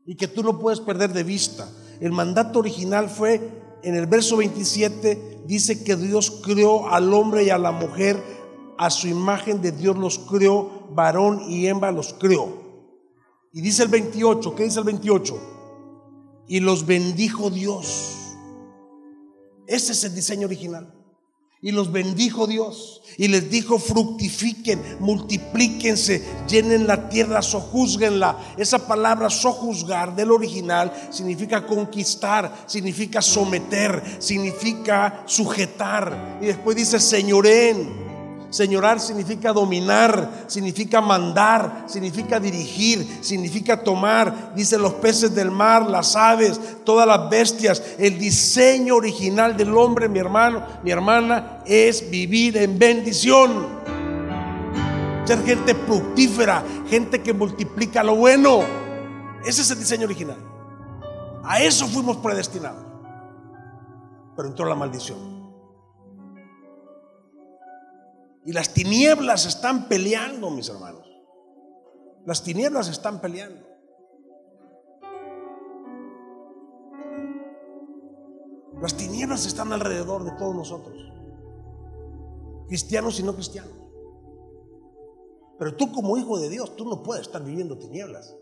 y 0.05 0.17
que 0.17 0.29
tú 0.29 0.43
no 0.43 0.59
puedes 0.59 0.81
perder 0.81 1.13
de 1.13 1.23
vista. 1.23 1.71
El 2.01 2.13
mandato 2.13 2.59
original 2.59 3.09
fue, 3.09 3.63
en 3.83 3.95
el 3.95 4.07
verso 4.07 4.37
27, 4.37 5.43
dice 5.47 5.83
que 5.85 5.97
Dios 5.97 6.43
creó 6.45 6.89
al 6.89 7.13
hombre 7.13 7.45
y 7.45 7.51
a 7.51 7.59
la 7.59 7.73
mujer, 7.73 8.23
a 8.79 8.91
su 8.91 9.09
imagen 9.09 9.61
de 9.61 9.73
Dios 9.73 9.97
los 9.97 10.19
creó, 10.19 10.89
varón 10.91 11.43
y 11.49 11.67
hembra 11.67 11.93
los 11.93 12.15
creó. 12.15 12.63
Y 13.53 13.61
dice 13.61 13.83
el 13.83 13.89
28, 13.89 14.55
¿qué 14.55 14.65
dice 14.65 14.79
el 14.79 14.87
28? 14.87 15.39
Y 16.49 16.61
los 16.61 16.87
bendijo 16.87 17.51
Dios. 17.51 18.17
Ese 19.67 19.93
es 19.93 20.05
el 20.05 20.15
diseño 20.15 20.47
original. 20.47 21.02
Y 21.65 21.71
los 21.71 21.93
bendijo 21.93 22.49
Dios 22.49 23.03
y 23.17 23.29
les 23.29 23.49
dijo, 23.49 23.79
fructifiquen, 23.79 24.83
multiplíquense, 24.99 26.21
llenen 26.49 26.89
la 26.89 27.09
tierra, 27.09 27.41
sojuzguenla. 27.41 28.37
Esa 28.57 28.85
palabra 28.89 29.31
sojuzgar 29.31 30.17
del 30.17 30.33
original 30.33 30.93
significa 31.11 31.65
conquistar, 31.65 32.65
significa 32.67 33.23
someter, 33.23 34.03
significa 34.19 35.23
sujetar. 35.27 36.39
Y 36.43 36.47
después 36.47 36.77
dice, 36.77 36.99
señoren. 36.99 38.12
Señorar 38.53 39.01
significa 39.01 39.51
dominar, 39.51 40.45
significa 40.47 41.01
mandar, 41.01 41.87
significa 41.87 42.39
dirigir, 42.39 43.21
significa 43.23 43.83
tomar. 43.83 44.53
Dice 44.55 44.77
los 44.77 44.93
peces 44.93 45.35
del 45.35 45.51
mar, 45.51 45.89
las 45.89 46.15
aves, 46.15 46.61
todas 46.85 47.07
las 47.07 47.31
bestias. 47.31 47.83
El 47.99 48.19
diseño 48.19 48.97
original 48.97 49.57
del 49.57 49.75
hombre, 49.75 50.07
mi 50.07 50.19
hermano, 50.19 50.63
mi 50.83 50.91
hermana, 50.91 51.63
es 51.65 52.11
vivir 52.11 52.59
en 52.59 52.79
bendición. 52.79 53.69
Ser 55.25 55.43
gente 55.47 55.75
fructífera, 55.75 56.63
gente 56.91 57.23
que 57.23 57.33
multiplica 57.33 58.03
lo 58.03 58.17
bueno. 58.17 58.61
Ese 59.47 59.63
es 59.63 59.71
el 59.71 59.79
diseño 59.79 60.05
original. 60.05 60.37
A 61.43 61.63
eso 61.63 61.89
fuimos 61.89 62.19
predestinados. 62.19 62.85
Pero 64.37 64.49
entró 64.49 64.67
la 64.67 64.75
maldición. 64.75 65.32
Y 68.45 68.53
las 68.53 68.75
tinieblas 68.75 69.47
están 69.47 69.89
peleando, 69.89 70.51
mis 70.51 70.69
hermanos. 70.69 71.09
Las 72.27 72.43
tinieblas 72.43 72.89
están 72.89 73.21
peleando. 73.21 73.73
Las 78.81 78.97
tinieblas 78.97 79.47
están 79.47 79.73
alrededor 79.73 80.25
de 80.25 80.33
todos 80.33 80.57
nosotros, 80.57 80.97
cristianos 82.67 83.21
y 83.21 83.23
no 83.23 83.33
cristianos. 83.33 83.73
Pero 85.57 85.77
tú 85.77 85.93
como 85.93 86.17
hijo 86.17 86.41
de 86.41 86.49
Dios, 86.49 86.75
tú 86.75 86.85
no 86.85 87.05
puedes 87.05 87.27
estar 87.27 87.45
viviendo 87.45 87.79
tinieblas. 87.79 88.35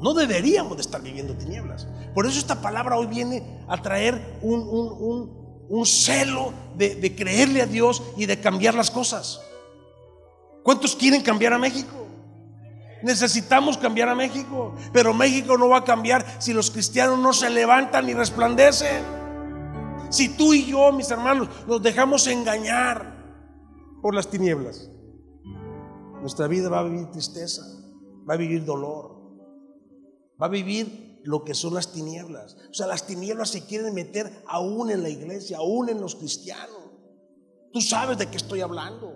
No 0.00 0.14
deberíamos 0.14 0.78
de 0.78 0.80
estar 0.80 1.02
viviendo 1.02 1.36
tinieblas. 1.36 1.86
Por 2.14 2.24
eso 2.24 2.38
esta 2.38 2.62
palabra 2.62 2.96
hoy 2.96 3.06
viene 3.06 3.66
a 3.68 3.82
traer 3.82 4.38
un, 4.40 4.60
un, 4.60 4.92
un 4.98 5.37
celo 5.84 6.52
de, 6.76 7.14
creerle 7.14 7.62
a 7.62 7.66
Dios 7.66 8.02
y 8.16 8.26
de 8.26 8.40
cambiar 8.40 8.74
las 8.74 8.90
cosas. 8.90 9.40
¿Cuántos 10.62 10.96
quieren 10.96 11.22
cambiar 11.22 11.52
a 11.52 11.58
México? 11.58 12.06
Necesitamos 13.02 13.78
cambiar 13.78 14.08
a 14.08 14.14
México, 14.14 14.74
pero 14.92 15.14
México 15.14 15.56
no 15.56 15.68
va 15.68 15.78
a 15.78 15.84
cambiar 15.84 16.24
si 16.40 16.52
los 16.52 16.70
cristianos 16.70 17.18
no 17.18 17.32
se 17.32 17.48
levantan 17.48 18.08
y 18.08 18.14
resplandecen. 18.14 19.04
Si 20.10 20.30
tú 20.30 20.54
y 20.54 20.66
yo, 20.66 20.90
mis 20.90 21.10
hermanos, 21.10 21.48
nos 21.66 21.82
dejamos 21.82 22.26
engañar 22.26 23.14
por 24.02 24.14
las 24.14 24.28
tinieblas, 24.28 24.90
nuestra 26.20 26.48
vida 26.48 26.68
va 26.68 26.80
a 26.80 26.84
vivir 26.84 27.06
tristeza, 27.10 27.62
va 28.28 28.34
a 28.34 28.36
vivir 28.36 28.64
dolor, 28.64 29.18
va 30.40 30.46
a 30.46 30.50
vivir 30.50 31.07
lo 31.28 31.44
que 31.44 31.52
son 31.52 31.74
las 31.74 31.92
tinieblas. 31.92 32.56
O 32.70 32.72
sea, 32.72 32.86
las 32.86 33.06
tinieblas 33.06 33.50
se 33.50 33.66
quieren 33.66 33.92
meter 33.92 34.42
aún 34.46 34.90
en 34.90 35.02
la 35.02 35.10
iglesia, 35.10 35.58
aún 35.58 35.90
en 35.90 36.00
los 36.00 36.14
cristianos. 36.14 36.90
Tú 37.70 37.82
sabes 37.82 38.16
de 38.16 38.30
qué 38.30 38.38
estoy 38.38 38.62
hablando. 38.62 39.12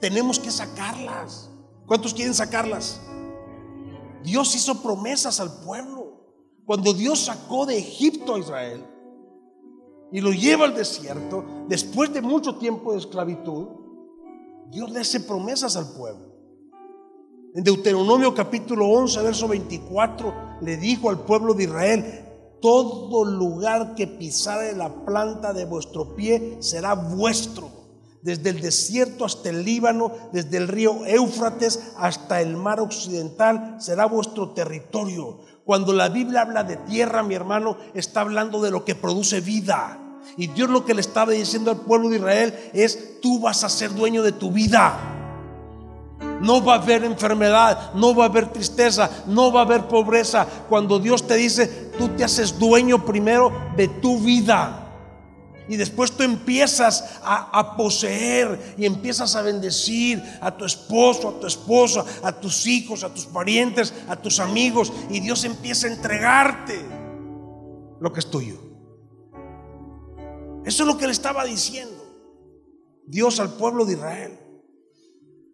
Tenemos 0.00 0.38
que 0.38 0.52
sacarlas. 0.52 1.50
¿Cuántos 1.84 2.14
quieren 2.14 2.32
sacarlas? 2.32 3.00
Dios 4.22 4.54
hizo 4.54 4.80
promesas 4.84 5.40
al 5.40 5.52
pueblo. 5.64 6.62
Cuando 6.64 6.94
Dios 6.94 7.24
sacó 7.24 7.66
de 7.66 7.76
Egipto 7.76 8.36
a 8.36 8.38
Israel 8.38 8.86
y 10.12 10.20
lo 10.20 10.30
lleva 10.30 10.66
al 10.66 10.76
desierto, 10.76 11.44
después 11.66 12.14
de 12.14 12.22
mucho 12.22 12.54
tiempo 12.54 12.92
de 12.92 12.98
esclavitud, 12.98 13.66
Dios 14.70 14.92
le 14.92 15.00
hace 15.00 15.18
promesas 15.18 15.74
al 15.74 15.92
pueblo. 15.92 16.35
En 17.56 17.64
Deuteronomio 17.64 18.34
capítulo 18.34 18.86
11, 18.86 19.22
verso 19.22 19.48
24, 19.48 20.58
le 20.60 20.76
dijo 20.76 21.08
al 21.08 21.20
pueblo 21.20 21.54
de 21.54 21.64
Israel, 21.64 22.24
todo 22.60 23.24
lugar 23.24 23.94
que 23.94 24.06
pisare 24.06 24.76
la 24.76 24.94
planta 25.06 25.54
de 25.54 25.64
vuestro 25.64 26.14
pie 26.14 26.58
será 26.60 26.92
vuestro, 26.92 27.70
desde 28.20 28.50
el 28.50 28.60
desierto 28.60 29.24
hasta 29.24 29.48
el 29.48 29.64
Líbano, 29.64 30.12
desde 30.34 30.58
el 30.58 30.68
río 30.68 31.06
Éufrates 31.06 31.92
hasta 31.96 32.42
el 32.42 32.58
mar 32.58 32.78
occidental, 32.78 33.76
será 33.80 34.04
vuestro 34.04 34.50
territorio. 34.50 35.38
Cuando 35.64 35.94
la 35.94 36.10
Biblia 36.10 36.42
habla 36.42 36.62
de 36.62 36.76
tierra, 36.76 37.22
mi 37.22 37.36
hermano, 37.36 37.78
está 37.94 38.20
hablando 38.20 38.60
de 38.60 38.70
lo 38.70 38.84
que 38.84 38.94
produce 38.94 39.40
vida. 39.40 39.98
Y 40.36 40.48
Dios 40.48 40.68
lo 40.68 40.84
que 40.84 40.92
le 40.92 41.00
estaba 41.00 41.32
diciendo 41.32 41.70
al 41.70 41.78
pueblo 41.78 42.10
de 42.10 42.16
Israel 42.16 42.54
es, 42.74 43.18
tú 43.22 43.40
vas 43.40 43.64
a 43.64 43.70
ser 43.70 43.94
dueño 43.94 44.22
de 44.22 44.32
tu 44.32 44.52
vida. 44.52 45.16
No 46.40 46.62
va 46.62 46.74
a 46.74 46.78
haber 46.78 47.04
enfermedad, 47.04 47.94
no 47.94 48.14
va 48.14 48.24
a 48.24 48.28
haber 48.28 48.52
tristeza, 48.52 49.10
no 49.26 49.52
va 49.52 49.60
a 49.60 49.64
haber 49.64 49.88
pobreza. 49.88 50.46
Cuando 50.68 50.98
Dios 50.98 51.26
te 51.26 51.36
dice, 51.36 51.66
tú 51.98 52.08
te 52.10 52.24
haces 52.24 52.58
dueño 52.58 53.04
primero 53.04 53.52
de 53.76 53.88
tu 53.88 54.18
vida. 54.18 54.86
Y 55.68 55.76
después 55.76 56.12
tú 56.12 56.22
empiezas 56.22 57.18
a, 57.24 57.76
poseer 57.76 58.74
y 58.78 58.86
empiezas 58.86 59.34
a 59.34 59.42
bendecir 59.42 60.22
a 60.40 60.56
tu 60.56 60.64
esposo, 60.64 61.28
a 61.30 61.40
tu 61.40 61.46
esposa, 61.46 62.04
a 62.22 62.32
tus 62.32 62.66
hijos, 62.66 63.02
a 63.02 63.12
tus 63.12 63.26
parientes, 63.26 63.92
a 64.08 64.14
tus 64.14 64.38
amigos. 64.38 64.92
Y 65.10 65.20
Dios 65.20 65.44
empieza 65.44 65.88
a 65.88 65.90
entregarte 65.90 66.80
lo 68.00 68.12
que 68.12 68.20
es 68.20 68.30
tuyo. 68.30 68.60
Eso 70.64 70.82
es 70.82 70.86
lo 70.86 70.98
que 70.98 71.06
le 71.06 71.12
estaba 71.12 71.44
diciendo 71.44 72.04
Dios 73.06 73.40
al 73.40 73.50
pueblo 73.54 73.84
de 73.84 73.94
Israel. 73.94 74.45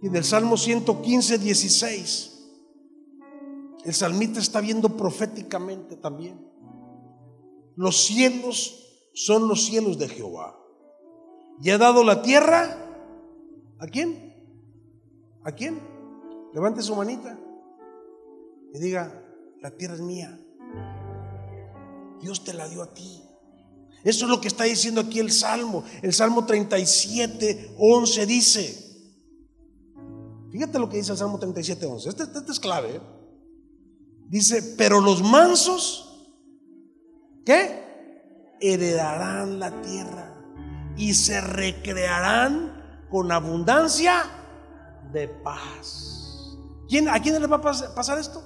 Y 0.02 0.08
del 0.08 0.24
Salmo 0.24 0.56
115, 0.56 1.38
16. 1.38 2.28
El 3.84 3.94
salmista 3.94 4.40
está 4.40 4.60
viendo 4.60 4.96
proféticamente 4.96 5.96
también. 5.96 6.46
Los 7.76 8.04
cielos 8.04 9.08
son 9.14 9.48
los 9.48 9.64
cielos 9.64 9.98
de 9.98 10.08
Jehová. 10.08 10.58
Y 11.62 11.70
ha 11.70 11.78
dado 11.78 12.04
la 12.04 12.20
tierra. 12.22 12.78
¿A 13.78 13.86
quién? 13.86 14.34
¿A 15.44 15.52
quién? 15.52 15.80
Levante 16.52 16.82
su 16.82 16.94
manita 16.94 17.38
y 18.72 18.78
diga, 18.78 19.22
la 19.60 19.70
tierra 19.70 19.94
es 19.94 20.00
mía. 20.00 20.38
Dios 22.20 22.44
te 22.44 22.54
la 22.54 22.68
dio 22.68 22.82
a 22.82 22.94
ti. 22.94 23.22
Eso 24.04 24.24
es 24.24 24.30
lo 24.30 24.40
que 24.40 24.48
está 24.48 24.64
diciendo 24.64 25.00
aquí 25.00 25.18
el 25.18 25.30
Salmo. 25.30 25.84
El 26.00 26.12
Salmo 26.12 26.46
37, 26.46 27.74
11 27.78 28.26
dice, 28.26 28.81
Fíjate 30.52 30.78
lo 30.78 30.90
que 30.90 30.98
dice 30.98 31.12
el 31.12 31.18
Salmo 31.18 31.38
37, 31.38 31.86
11. 31.86 32.08
Este, 32.10 32.22
este, 32.24 32.52
es 32.52 32.60
clave. 32.60 32.96
¿eh? 32.96 33.00
Dice, 34.28 34.74
pero 34.76 35.00
los 35.00 35.22
mansos, 35.22 36.30
¿qué? 37.46 38.54
Heredarán 38.60 39.58
la 39.58 39.80
tierra 39.80 40.34
y 40.98 41.14
se 41.14 41.40
recrearán 41.40 43.06
con 43.10 43.32
abundancia 43.32 44.24
de 45.10 45.26
paz. 45.26 46.58
¿Quién, 46.86 47.08
¿A 47.08 47.18
quién 47.20 47.40
les 47.40 47.50
va 47.50 47.56
a 47.56 47.94
pasar 47.94 48.18
esto? 48.18 48.42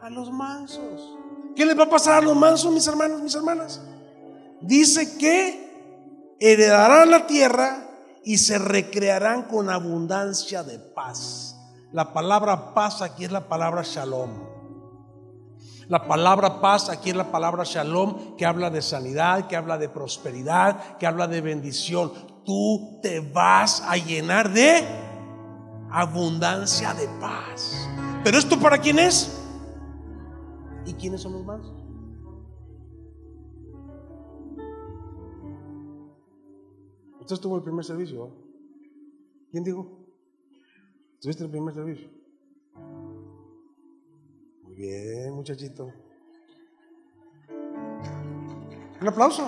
A 0.00 0.10
los 0.10 0.32
mansos. 0.32 1.16
¿Qué 1.54 1.64
les 1.64 1.78
va 1.78 1.84
a 1.84 1.90
pasar 1.90 2.14
a 2.14 2.26
los 2.26 2.36
mansos, 2.36 2.72
mis 2.72 2.86
hermanos, 2.88 3.22
mis 3.22 3.36
hermanas? 3.36 3.80
Dice 4.60 5.16
que 5.16 6.36
heredarán 6.40 7.08
la 7.08 7.24
tierra 7.28 7.91
y 8.24 8.38
se 8.38 8.58
recrearán 8.58 9.42
con 9.42 9.70
abundancia 9.70 10.62
de 10.62 10.78
paz. 10.78 11.56
La 11.92 12.12
palabra 12.12 12.74
paz 12.74 13.02
aquí 13.02 13.24
es 13.24 13.32
la 13.32 13.48
palabra 13.48 13.82
shalom. 13.84 14.30
La 15.88 16.06
palabra 16.06 16.60
paz 16.60 16.88
aquí 16.88 17.10
es 17.10 17.16
la 17.16 17.30
palabra 17.30 17.64
shalom 17.64 18.36
que 18.36 18.46
habla 18.46 18.70
de 18.70 18.80
sanidad, 18.80 19.46
que 19.46 19.56
habla 19.56 19.76
de 19.76 19.88
prosperidad, 19.88 20.96
que 20.96 21.06
habla 21.06 21.26
de 21.26 21.40
bendición. 21.40 22.12
Tú 22.44 22.98
te 23.02 23.20
vas 23.20 23.82
a 23.86 23.96
llenar 23.96 24.50
de 24.52 24.86
abundancia 25.90 26.94
de 26.94 27.08
paz. 27.20 27.88
Pero 28.24 28.38
esto 28.38 28.58
para 28.58 28.78
quién 28.78 28.98
es? 28.98 29.38
¿Y 30.86 30.94
quiénes 30.94 31.20
son 31.20 31.32
los 31.32 31.44
más? 31.44 31.60
Usted 37.22 37.34
estuvo 37.34 37.56
el 37.56 37.62
primer 37.62 37.84
servicio. 37.84 38.34
¿Quién 39.52 39.62
dijo? 39.62 40.08
¿Estuviste 41.14 41.44
en 41.44 41.46
el 41.46 41.52
primer 41.52 41.72
servicio? 41.72 42.10
Muy 44.62 44.74
bien, 44.74 45.32
muchachito. 45.32 45.92
Un 49.00 49.08
aplauso. 49.08 49.46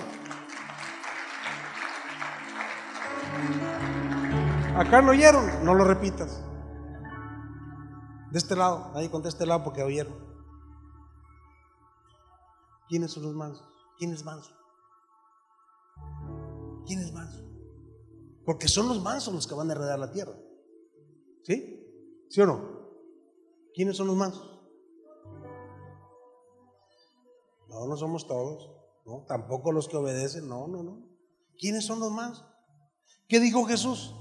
Acá 4.76 5.02
no 5.02 5.10
oyeron, 5.10 5.64
no 5.64 5.74
lo 5.74 5.82
repitas. 5.82 6.44
De 8.30 8.38
este 8.38 8.54
lado, 8.54 8.92
nadie 8.94 9.10
conté 9.10 9.24
de 9.24 9.30
este 9.30 9.46
lado 9.46 9.64
porque 9.64 9.82
oyeron. 9.82 10.14
¿Quiénes 12.88 13.10
son 13.10 13.24
los 13.24 13.34
mansos? 13.34 13.66
¿Quién 13.98 14.12
es 14.12 14.24
manso? 14.24 14.52
¿Quién 16.86 17.00
es 17.00 17.12
manso? 17.12 17.23
Porque 18.44 18.68
son 18.68 18.88
los 18.88 19.02
mansos 19.02 19.34
los 19.34 19.46
que 19.46 19.54
van 19.54 19.70
a 19.70 19.74
heredar 19.74 19.98
la 19.98 20.10
tierra. 20.10 20.36
¿Sí? 21.42 22.26
¿Sí 22.28 22.40
o 22.40 22.46
no? 22.46 22.74
¿Quiénes 23.74 23.96
son 23.96 24.06
los 24.06 24.16
mansos? 24.16 24.60
No, 27.68 27.86
no 27.86 27.96
somos 27.96 28.26
todos. 28.26 28.70
No, 29.04 29.24
tampoco 29.26 29.72
los 29.72 29.88
que 29.88 29.96
obedecen. 29.96 30.48
No, 30.48 30.68
no, 30.68 30.82
no. 30.82 31.08
¿Quiénes 31.58 31.84
son 31.84 32.00
los 32.00 32.12
mansos? 32.12 32.46
¿Qué 33.28 33.40
dijo 33.40 33.64
Jesús? 33.64 34.14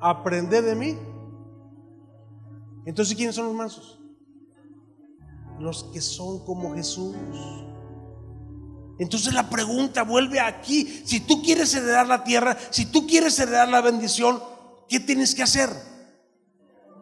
Aprended 0.00 0.64
de 0.64 0.74
mí. 0.74 0.98
Entonces, 2.86 3.16
¿quiénes 3.16 3.34
son 3.34 3.46
los 3.46 3.54
mansos? 3.54 4.00
Los 5.58 5.84
que 5.84 6.00
son 6.00 6.44
como 6.44 6.74
Jesús. 6.74 7.16
Entonces 8.98 9.34
la 9.34 9.50
pregunta 9.50 10.04
vuelve 10.04 10.40
aquí. 10.40 10.84
Si 11.04 11.20
tú 11.20 11.42
quieres 11.42 11.74
heredar 11.74 12.06
la 12.06 12.24
tierra, 12.24 12.56
si 12.70 12.86
tú 12.86 13.06
quieres 13.06 13.38
heredar 13.38 13.68
la 13.68 13.80
bendición, 13.80 14.40
¿qué 14.88 15.00
tienes 15.00 15.34
que 15.34 15.42
hacer? 15.42 15.70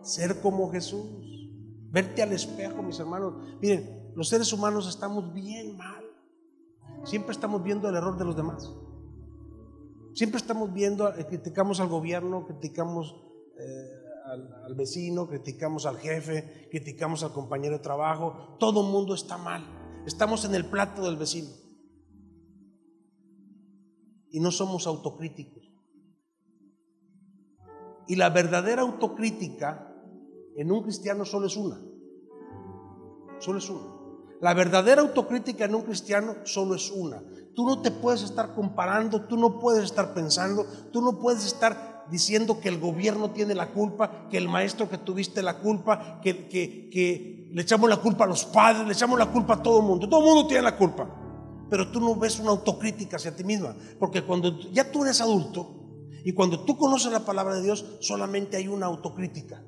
Ser 0.03 0.41
como 0.41 0.71
Jesús. 0.71 1.49
Verte 1.91 2.23
al 2.23 2.33
espejo, 2.33 2.83
mis 2.83 2.99
hermanos. 2.99 3.35
Miren, 3.61 4.13
los 4.17 4.29
seres 4.29 4.53
humanos 4.53 4.89
estamos 4.89 5.33
bien 5.33 5.77
mal. 5.77 6.05
Siempre 7.05 7.33
estamos 7.33 7.63
viendo 7.63 7.89
el 7.89 7.95
error 7.95 8.19
de 8.19 8.25
los 8.25 8.37
demás. 8.37 8.73
Siempre 10.15 10.39
estamos 10.39 10.73
viendo, 10.73 11.13
eh, 11.15 11.27
criticamos 11.27 11.81
al 11.81 11.89
gobierno, 11.89 12.47
criticamos 12.47 13.15
eh, 13.59 13.91
al, 14.27 14.65
al, 14.65 14.75
vecino, 14.75 15.29
criticamos 15.29 15.87
al 15.87 15.99
jefe, 15.99 16.69
criticamos 16.71 17.23
al 17.23 17.33
compañero 17.33 17.77
de 17.77 17.83
trabajo. 17.83 18.57
Todo 18.59 18.85
el 18.85 18.93
mundo 18.93 19.15
está 19.15 19.37
mal. 19.39 19.65
Estamos 20.07 20.45
en 20.45 20.55
el 20.55 20.67
plato 20.67 21.03
del 21.03 21.17
vecino 21.17 21.64
y 24.35 24.41
no 24.41 24.51
somos 24.51 24.89
autocríticos. 24.89 25.63
Y 28.09 28.17
la 28.17 28.31
verdadera 28.31 28.83
autocrítica 28.83 29.95
en 30.57 30.73
un 30.73 30.83
cristiano 30.83 31.25
solo 31.25 31.47
es 31.47 31.57
una. 31.57 31.81
Solo 33.39 33.59
es 33.59 33.71
una. 33.71 33.95
La 34.41 34.53
verdadera 34.53 35.03
autocrítica 35.03 35.67
en 35.67 35.77
un 35.77 35.83
cristiano 35.83 36.35
solo 36.43 36.75
es 36.75 36.91
una. 36.91 37.23
Tú 37.55 37.65
no 37.65 37.81
te 37.81 37.93
puedes 37.93 38.23
estar 38.23 38.57
comparando, 38.57 39.25
tú 39.25 39.37
no 39.37 39.61
puedes 39.61 39.85
estar 39.85 40.13
pensando, 40.15 40.67
tú 40.93 41.01
no 41.01 41.21
puedes 41.21 41.47
estar 41.47 42.05
diciendo 42.11 42.59
que 42.59 42.69
el 42.69 42.81
gobierno 42.81 43.31
tiene 43.31 43.55
la 43.55 43.71
culpa, 43.71 44.27
que 44.29 44.37
el 44.37 44.49
maestro 44.49 44.91
que 44.91 44.99
tuviste 44.99 45.45
la 45.45 45.61
culpa, 45.61 46.19
que, 46.21 46.49
que, 46.49 46.91
que 46.91 47.51
le 47.53 47.63
echamos 47.63 47.89
la 47.89 47.99
culpa 47.99 48.25
a 48.25 48.27
los 48.27 48.45
padres, 48.47 48.85
le 48.85 48.95
echamos 48.95 49.17
la 49.17 49.31
culpa 49.31 49.55
a 49.55 49.63
todo 49.63 49.79
el 49.79 49.87
mundo. 49.87 50.09
Todo 50.09 50.19
el 50.23 50.27
mundo 50.27 50.49
tiene 50.49 50.65
la 50.65 50.77
culpa 50.77 51.21
pero 51.75 51.91
tú 51.91 51.99
no 51.99 52.15
ves 52.15 52.39
una 52.39 52.51
autocrítica 52.51 53.17
hacia 53.17 53.35
ti 53.35 53.43
misma, 53.43 53.75
porque 53.99 54.25
cuando 54.25 54.61
ya 54.71 54.93
tú 54.93 55.03
eres 55.03 55.21
adulto 55.21 56.07
y 56.25 56.33
cuando 56.33 56.65
tú 56.65 56.79
conoces 56.79 57.11
la 57.11 57.25
palabra 57.25 57.57
de 57.57 57.65
Dios, 57.65 57.97
solamente 57.99 58.57
hay 58.57 58.69
una 58.69 58.87
autocrítica. 58.87 59.67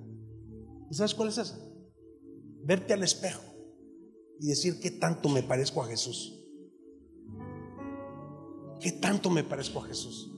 ¿Y 0.89 0.95
sabes 0.95 1.17
cuál 1.17 1.31
es 1.31 1.39
esa? 1.39 1.59
Verte 2.63 2.93
al 2.93 3.03
espejo 3.03 3.43
y 4.39 4.47
decir 4.47 4.79
qué 4.79 4.93
tanto 4.93 5.29
me 5.29 5.43
parezco 5.43 5.83
a 5.83 5.87
Jesús. 5.89 6.47
¿Qué 8.79 8.93
tanto 8.93 9.29
me 9.29 9.43
parezco 9.43 9.81
a 9.81 9.87
Jesús? 9.89 10.31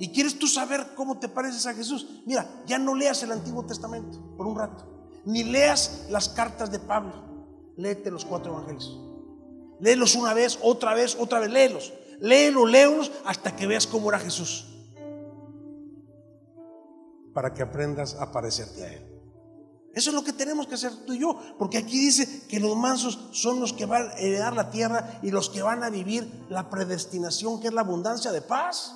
¿Y 0.00 0.08
quieres 0.08 0.36
tú 0.36 0.48
saber 0.48 0.84
cómo 0.96 1.20
te 1.20 1.28
pareces 1.28 1.64
a 1.66 1.74
Jesús? 1.74 2.08
Mira, 2.26 2.64
ya 2.66 2.80
no 2.80 2.96
leas 2.96 3.22
el 3.22 3.30
Antiguo 3.30 3.64
Testamento 3.64 4.34
por 4.36 4.48
un 4.48 4.58
rato, 4.58 5.06
ni 5.26 5.44
leas 5.44 6.08
las 6.10 6.28
cartas 6.28 6.72
de 6.72 6.80
Pablo, 6.80 7.70
léete 7.76 8.10
los 8.10 8.24
cuatro 8.24 8.52
evangelios. 8.52 9.11
Léelos 9.82 10.14
una 10.14 10.32
vez, 10.32 10.60
otra 10.62 10.94
vez, 10.94 11.16
otra 11.18 11.40
vez, 11.40 11.50
léelos. 11.50 11.92
Léelos, 12.20 12.70
léelos 12.70 13.10
hasta 13.24 13.56
que 13.56 13.66
veas 13.66 13.88
cómo 13.88 14.10
era 14.10 14.20
Jesús. 14.20 14.68
Para 17.34 17.52
que 17.52 17.62
aprendas 17.62 18.14
a 18.14 18.30
parecerte 18.30 18.84
a 18.84 18.92
Él. 18.92 19.12
Eso 19.92 20.10
es 20.10 20.14
lo 20.14 20.22
que 20.22 20.32
tenemos 20.32 20.68
que 20.68 20.76
hacer 20.76 20.92
tú 21.04 21.12
y 21.14 21.18
yo, 21.18 21.36
porque 21.58 21.78
aquí 21.78 21.98
dice 21.98 22.46
que 22.46 22.60
los 22.60 22.76
mansos 22.76 23.28
son 23.32 23.58
los 23.58 23.72
que 23.72 23.84
van 23.84 24.08
a 24.08 24.14
heredar 24.14 24.54
la 24.54 24.70
tierra 24.70 25.18
y 25.20 25.32
los 25.32 25.50
que 25.50 25.62
van 25.62 25.82
a 25.82 25.90
vivir 25.90 26.46
la 26.48 26.70
predestinación, 26.70 27.60
que 27.60 27.66
es 27.66 27.74
la 27.74 27.80
abundancia 27.80 28.30
de 28.30 28.40
paz. 28.40 28.94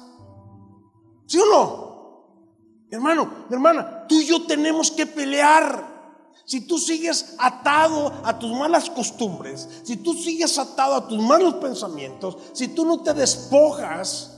¿Sí 1.26 1.38
o 1.40 1.46
no? 1.46 2.86
Hermano, 2.92 3.46
hermana, 3.50 4.06
tú 4.06 4.20
y 4.20 4.26
yo 4.26 4.46
tenemos 4.46 4.92
que 4.92 5.04
pelear 5.04 5.95
si 6.46 6.60
tú 6.60 6.78
sigues 6.78 7.34
atado 7.38 8.12
a 8.24 8.38
tus 8.38 8.52
malas 8.52 8.88
costumbres, 8.88 9.68
si 9.82 9.96
tú 9.96 10.14
sigues 10.14 10.56
atado 10.58 10.94
a 10.94 11.08
tus 11.08 11.20
malos 11.20 11.54
pensamientos, 11.54 12.38
si 12.52 12.68
tú 12.68 12.86
no 12.86 13.02
te 13.02 13.12
despojas 13.12 14.32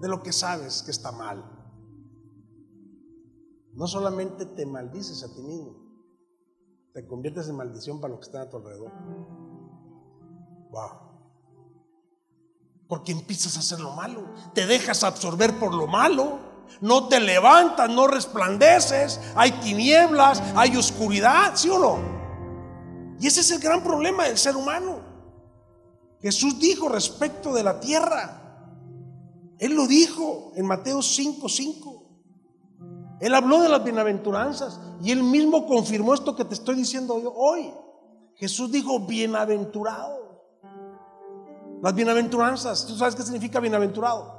de 0.00 0.08
lo 0.08 0.22
que 0.22 0.32
sabes 0.32 0.82
que 0.82 0.92
está 0.92 1.12
mal, 1.12 1.44
no 3.74 3.86
solamente 3.86 4.46
te 4.46 4.64
maldices 4.64 5.22
a 5.22 5.34
ti 5.34 5.42
mismo, 5.42 5.76
te 6.94 7.06
conviertes 7.06 7.48
en 7.48 7.56
maldición 7.56 8.00
para 8.00 8.14
lo 8.14 8.20
que 8.20 8.24
está 8.24 8.40
a 8.40 8.48
tu 8.48 8.56
alrededor. 8.56 8.92
Wow. 10.70 10.90
Porque 12.88 13.12
empiezas 13.12 13.58
a 13.58 13.60
hacer 13.60 13.80
lo 13.80 13.92
malo, 13.92 14.32
te 14.54 14.66
dejas 14.66 15.04
absorber 15.04 15.58
por 15.58 15.74
lo 15.74 15.86
malo 15.86 16.45
no 16.80 17.08
te 17.08 17.20
levantas, 17.20 17.88
no 17.90 18.06
resplandeces, 18.06 19.20
hay 19.34 19.52
tinieblas, 19.52 20.42
hay 20.54 20.76
oscuridad, 20.76 21.52
¿sí 21.54 21.68
o 21.70 21.78
no? 21.78 21.98
Y 23.20 23.26
ese 23.26 23.40
es 23.40 23.50
el 23.50 23.60
gran 23.60 23.82
problema 23.82 24.24
del 24.24 24.36
ser 24.36 24.56
humano. 24.56 25.00
Jesús 26.20 26.58
dijo 26.58 26.88
respecto 26.88 27.52
de 27.52 27.62
la 27.62 27.80
tierra. 27.80 28.42
Él 29.58 29.74
lo 29.74 29.86
dijo 29.86 30.52
en 30.54 30.66
Mateo 30.66 30.98
5:5. 30.98 31.48
5. 31.48 32.02
Él 33.20 33.34
habló 33.34 33.62
de 33.62 33.68
las 33.68 33.82
bienaventuranzas 33.82 34.78
y 35.02 35.10
él 35.10 35.22
mismo 35.22 35.66
confirmó 35.66 36.12
esto 36.12 36.36
que 36.36 36.44
te 36.44 36.54
estoy 36.54 36.74
diciendo 36.74 37.14
hoy. 37.34 37.72
Jesús 38.34 38.70
dijo 38.70 39.00
bienaventurado. 39.00 40.26
Las 41.82 41.94
bienaventuranzas, 41.94 42.86
¿tú 42.86 42.96
sabes 42.96 43.14
qué 43.14 43.22
significa 43.22 43.60
bienaventurado? 43.60 44.35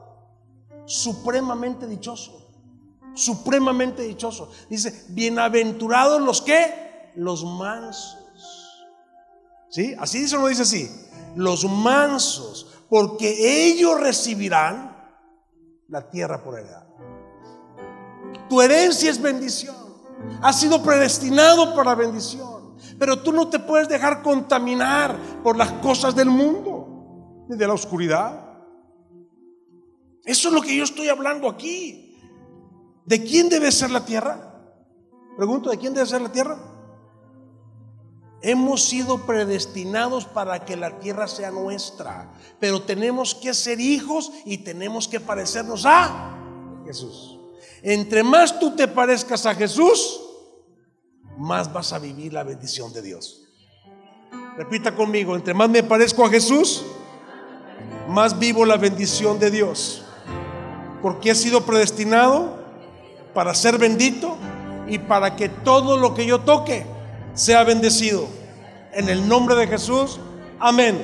Supremamente 0.87 1.85
dichoso. 1.85 2.49
Supremamente 3.13 4.03
dichoso. 4.03 4.49
Dice, 4.69 5.05
bienaventurados 5.09 6.21
los 6.21 6.41
que? 6.41 7.11
Los 7.15 7.43
mansos. 7.43 8.85
¿Sí? 9.69 9.95
Así 9.99 10.19
dice 10.19 10.37
o 10.37 10.39
no 10.39 10.47
dice 10.47 10.63
así. 10.63 10.89
Los 11.35 11.65
mansos, 11.65 12.67
porque 12.89 13.67
ellos 13.67 13.99
recibirán 13.99 14.97
la 15.87 16.09
tierra 16.09 16.43
por 16.43 16.57
heredad. 16.57 16.87
Tu 18.49 18.61
herencia 18.61 19.11
es 19.11 19.21
bendición. 19.21 19.75
Has 20.41 20.59
sido 20.59 20.81
predestinado 20.81 21.75
para 21.75 21.95
bendición. 21.95 22.77
Pero 22.97 23.21
tú 23.21 23.31
no 23.31 23.49
te 23.49 23.59
puedes 23.59 23.89
dejar 23.89 24.21
contaminar 24.21 25.17
por 25.43 25.57
las 25.57 25.71
cosas 25.73 26.15
del 26.15 26.29
mundo, 26.29 27.45
ni 27.49 27.57
de 27.57 27.67
la 27.67 27.73
oscuridad. 27.73 28.46
Eso 30.27 30.49
es 30.49 30.53
lo 30.53 30.61
que 30.61 30.75
yo 30.75 30.83
estoy 30.83 31.07
hablando 31.07 31.47
aquí. 31.47 32.19
¿De 33.05 33.23
quién 33.23 33.47
debe 33.47 33.71
ser 33.71 33.89
la 33.89 34.05
tierra? 34.05 34.59
Pregunto, 35.37 35.69
¿de 35.69 35.77
quién 35.77 35.93
debe 35.93 36.05
ser 36.05 36.21
la 36.21 36.31
tierra? 36.33 36.59
Hemos 38.41 38.83
sido 38.83 39.25
predestinados 39.25 40.25
para 40.25 40.65
que 40.65 40.75
la 40.75 40.99
tierra 40.99 41.29
sea 41.29 41.49
nuestra, 41.49 42.29
pero 42.59 42.81
tenemos 42.81 43.35
que 43.35 43.53
ser 43.53 43.79
hijos 43.79 44.33
y 44.43 44.57
tenemos 44.57 45.07
que 45.07 45.21
parecernos 45.21 45.85
a 45.85 46.37
Jesús. 46.85 47.39
Entre 47.81 48.21
más 48.21 48.59
tú 48.59 48.75
te 48.75 48.89
parezcas 48.89 49.45
a 49.45 49.55
Jesús, 49.55 50.19
más 51.37 51.71
vas 51.71 51.93
a 51.93 51.99
vivir 51.99 52.33
la 52.33 52.43
bendición 52.43 52.91
de 52.91 53.01
Dios. 53.01 53.47
Repita 54.57 54.93
conmigo, 54.93 55.37
entre 55.37 55.53
más 55.53 55.69
me 55.69 55.83
parezco 55.83 56.25
a 56.25 56.29
Jesús, 56.29 56.83
más 58.09 58.37
vivo 58.37 58.65
la 58.65 58.75
bendición 58.75 59.39
de 59.39 59.51
Dios 59.51 60.03
porque 61.01 61.31
he 61.31 61.35
sido 61.35 61.65
predestinado 61.65 62.57
para 63.33 63.53
ser 63.53 63.77
bendito 63.77 64.35
y 64.87 64.99
para 64.99 65.35
que 65.35 65.49
todo 65.49 65.97
lo 65.97 66.13
que 66.13 66.25
yo 66.25 66.39
toque 66.41 66.85
sea 67.33 67.63
bendecido. 67.63 68.27
En 68.93 69.09
el 69.09 69.27
nombre 69.27 69.55
de 69.55 69.67
Jesús, 69.67 70.19
amén. 70.59 71.03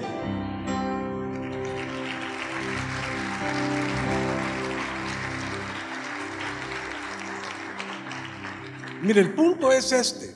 Mire, 9.03 9.19
el 9.19 9.35
punto 9.35 9.71
es 9.71 9.91
este. 9.91 10.33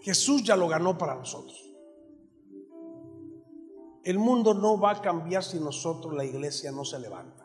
Jesús 0.00 0.42
ya 0.42 0.56
lo 0.56 0.66
ganó 0.66 0.98
para 0.98 1.14
nosotros. 1.14 1.64
El 4.02 4.18
mundo 4.18 4.54
no 4.54 4.80
va 4.80 4.92
a 4.92 5.00
cambiar 5.00 5.44
si 5.44 5.60
nosotros, 5.60 6.14
la 6.14 6.24
iglesia, 6.24 6.72
no 6.72 6.84
se 6.84 6.98
levanta. 6.98 7.37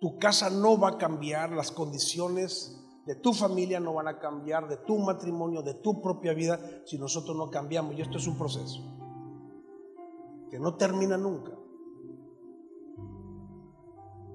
Tu 0.00 0.18
casa 0.18 0.50
no 0.50 0.78
va 0.78 0.90
a 0.90 0.98
cambiar, 0.98 1.52
las 1.52 1.70
condiciones 1.70 2.76
de 3.06 3.14
tu 3.16 3.32
familia 3.32 3.80
no 3.80 3.94
van 3.94 4.08
a 4.08 4.18
cambiar, 4.18 4.68
de 4.68 4.76
tu 4.78 4.98
matrimonio, 4.98 5.62
de 5.62 5.74
tu 5.74 6.00
propia 6.00 6.32
vida, 6.32 6.58
si 6.86 6.98
nosotros 6.98 7.36
no 7.36 7.50
cambiamos. 7.50 7.96
Y 7.96 8.02
esto 8.02 8.18
es 8.18 8.26
un 8.26 8.38
proceso 8.38 8.80
que 10.50 10.58
no 10.58 10.74
termina 10.74 11.16
nunca. 11.16 11.52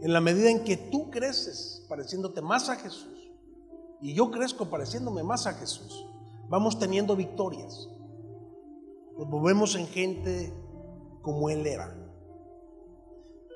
En 0.01 0.13
la 0.13 0.21
medida 0.21 0.49
en 0.49 0.63
que 0.63 0.77
tú 0.77 1.09
creces 1.09 1.85
pareciéndote 1.89 2.41
más 2.41 2.69
a 2.69 2.75
Jesús 2.75 3.31
y 4.01 4.13
yo 4.13 4.29
crezco 4.29 4.69
pareciéndome 4.69 5.23
más 5.23 5.47
a 5.47 5.53
Jesús, 5.53 6.05
vamos 6.49 6.77
teniendo 6.79 7.15
victorias. 7.15 7.89
Nos 9.17 9.27
movemos 9.27 9.75
en 9.75 9.87
gente 9.87 10.53
como 11.21 11.49
Él 11.49 11.65
era. 11.65 12.04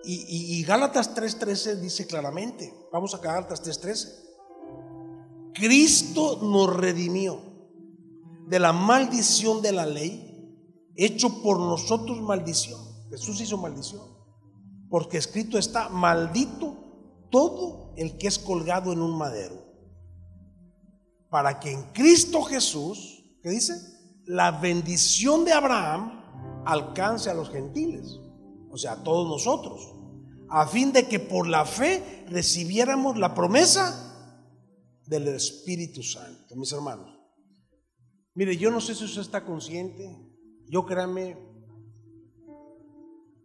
Y, 0.04 0.60
y 0.60 0.64
Gálatas 0.64 1.14
3.13 1.16 1.76
dice 1.76 2.08
claramente, 2.08 2.74
vamos 2.92 3.14
a 3.14 3.18
Gálatas 3.18 3.64
3.13, 3.64 4.30
Cristo 5.54 6.40
nos 6.42 6.76
redimió 6.76 7.42
de 8.48 8.60
la 8.60 8.74
maldición 8.74 9.62
de 9.62 9.72
la 9.72 9.86
ley, 9.86 10.26
hecho 10.96 11.42
por 11.44 11.60
nosotros 11.60 12.22
maldición. 12.22 12.80
Jesús 13.10 13.42
hizo 13.42 13.58
maldición, 13.58 14.02
porque 14.90 15.18
escrito 15.18 15.58
está, 15.58 15.90
maldito 15.90 16.78
todo 17.30 17.94
el 17.98 18.18
que 18.18 18.28
es 18.28 18.40
colgado 18.40 18.92
en 18.94 19.02
un 19.02 19.18
madero, 19.18 19.56
para 21.30 21.60
que 21.60 21.72
en 21.72 21.84
Cristo 21.92 22.42
Jesús, 22.42 23.24
¿qué 23.44 23.50
dice? 23.50 23.74
La 24.26 24.52
bendición 24.52 25.46
de 25.46 25.54
Abraham 25.54 26.64
alcance 26.66 27.30
a 27.30 27.34
los 27.34 27.50
gentiles, 27.50 28.20
o 28.72 28.78
sea, 28.78 29.04
todos 29.04 29.28
nosotros, 29.28 29.96
a 30.50 30.68
fin 30.68 30.92
de 30.92 31.08
que 31.08 31.20
por 31.20 31.48
la 31.48 31.66
fe 31.66 32.26
recibiéramos 32.28 33.18
la 33.18 33.34
promesa 33.34 34.06
del 35.06 35.28
Espíritu 35.30 36.04
Santo, 36.04 36.56
mis 36.56 36.72
hermanos. 36.72 37.20
Mire, 38.36 38.58
yo 38.58 38.72
no 38.72 38.80
sé 38.80 38.96
si 38.96 39.06
usted 39.06 39.22
está 39.22 39.44
consciente, 39.44 40.18
yo 40.68 40.86
créame, 40.86 41.38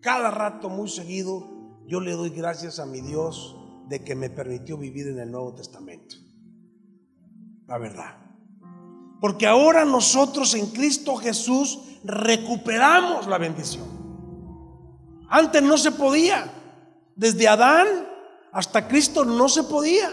cada 0.01 0.31
rato 0.31 0.69
muy 0.69 0.89
seguido, 0.89 1.83
yo 1.87 2.01
le 2.01 2.13
doy 2.13 2.31
gracias 2.31 2.79
a 2.79 2.87
mi 2.87 3.01
Dios 3.01 3.57
de 3.89 4.05
que 4.05 4.15
me 4.15 4.31
permitió 4.31 4.77
vivir 4.77 5.09
en 5.09 5.19
el 5.19 5.31
Nuevo 5.31 5.55
Testamento. 5.55 6.17
La 7.67 7.79
verdad. 7.79 8.19
Porque 9.21 9.47
ahora 9.47 9.85
nosotros 9.87 10.55
en 10.55 10.67
Cristo 10.67 11.17
Jesús 11.17 11.81
recuperamos 12.05 13.27
la 13.27 13.39
bendición. 13.39 14.04
Antes 15.29 15.63
no 15.63 15.79
se 15.79 15.93
podía. 15.93 16.53
Desde 17.17 17.49
Adán 17.49 17.87
hasta 18.53 18.87
Cristo 18.89 19.25
no 19.25 19.49
se 19.49 19.65
podía. 19.65 20.11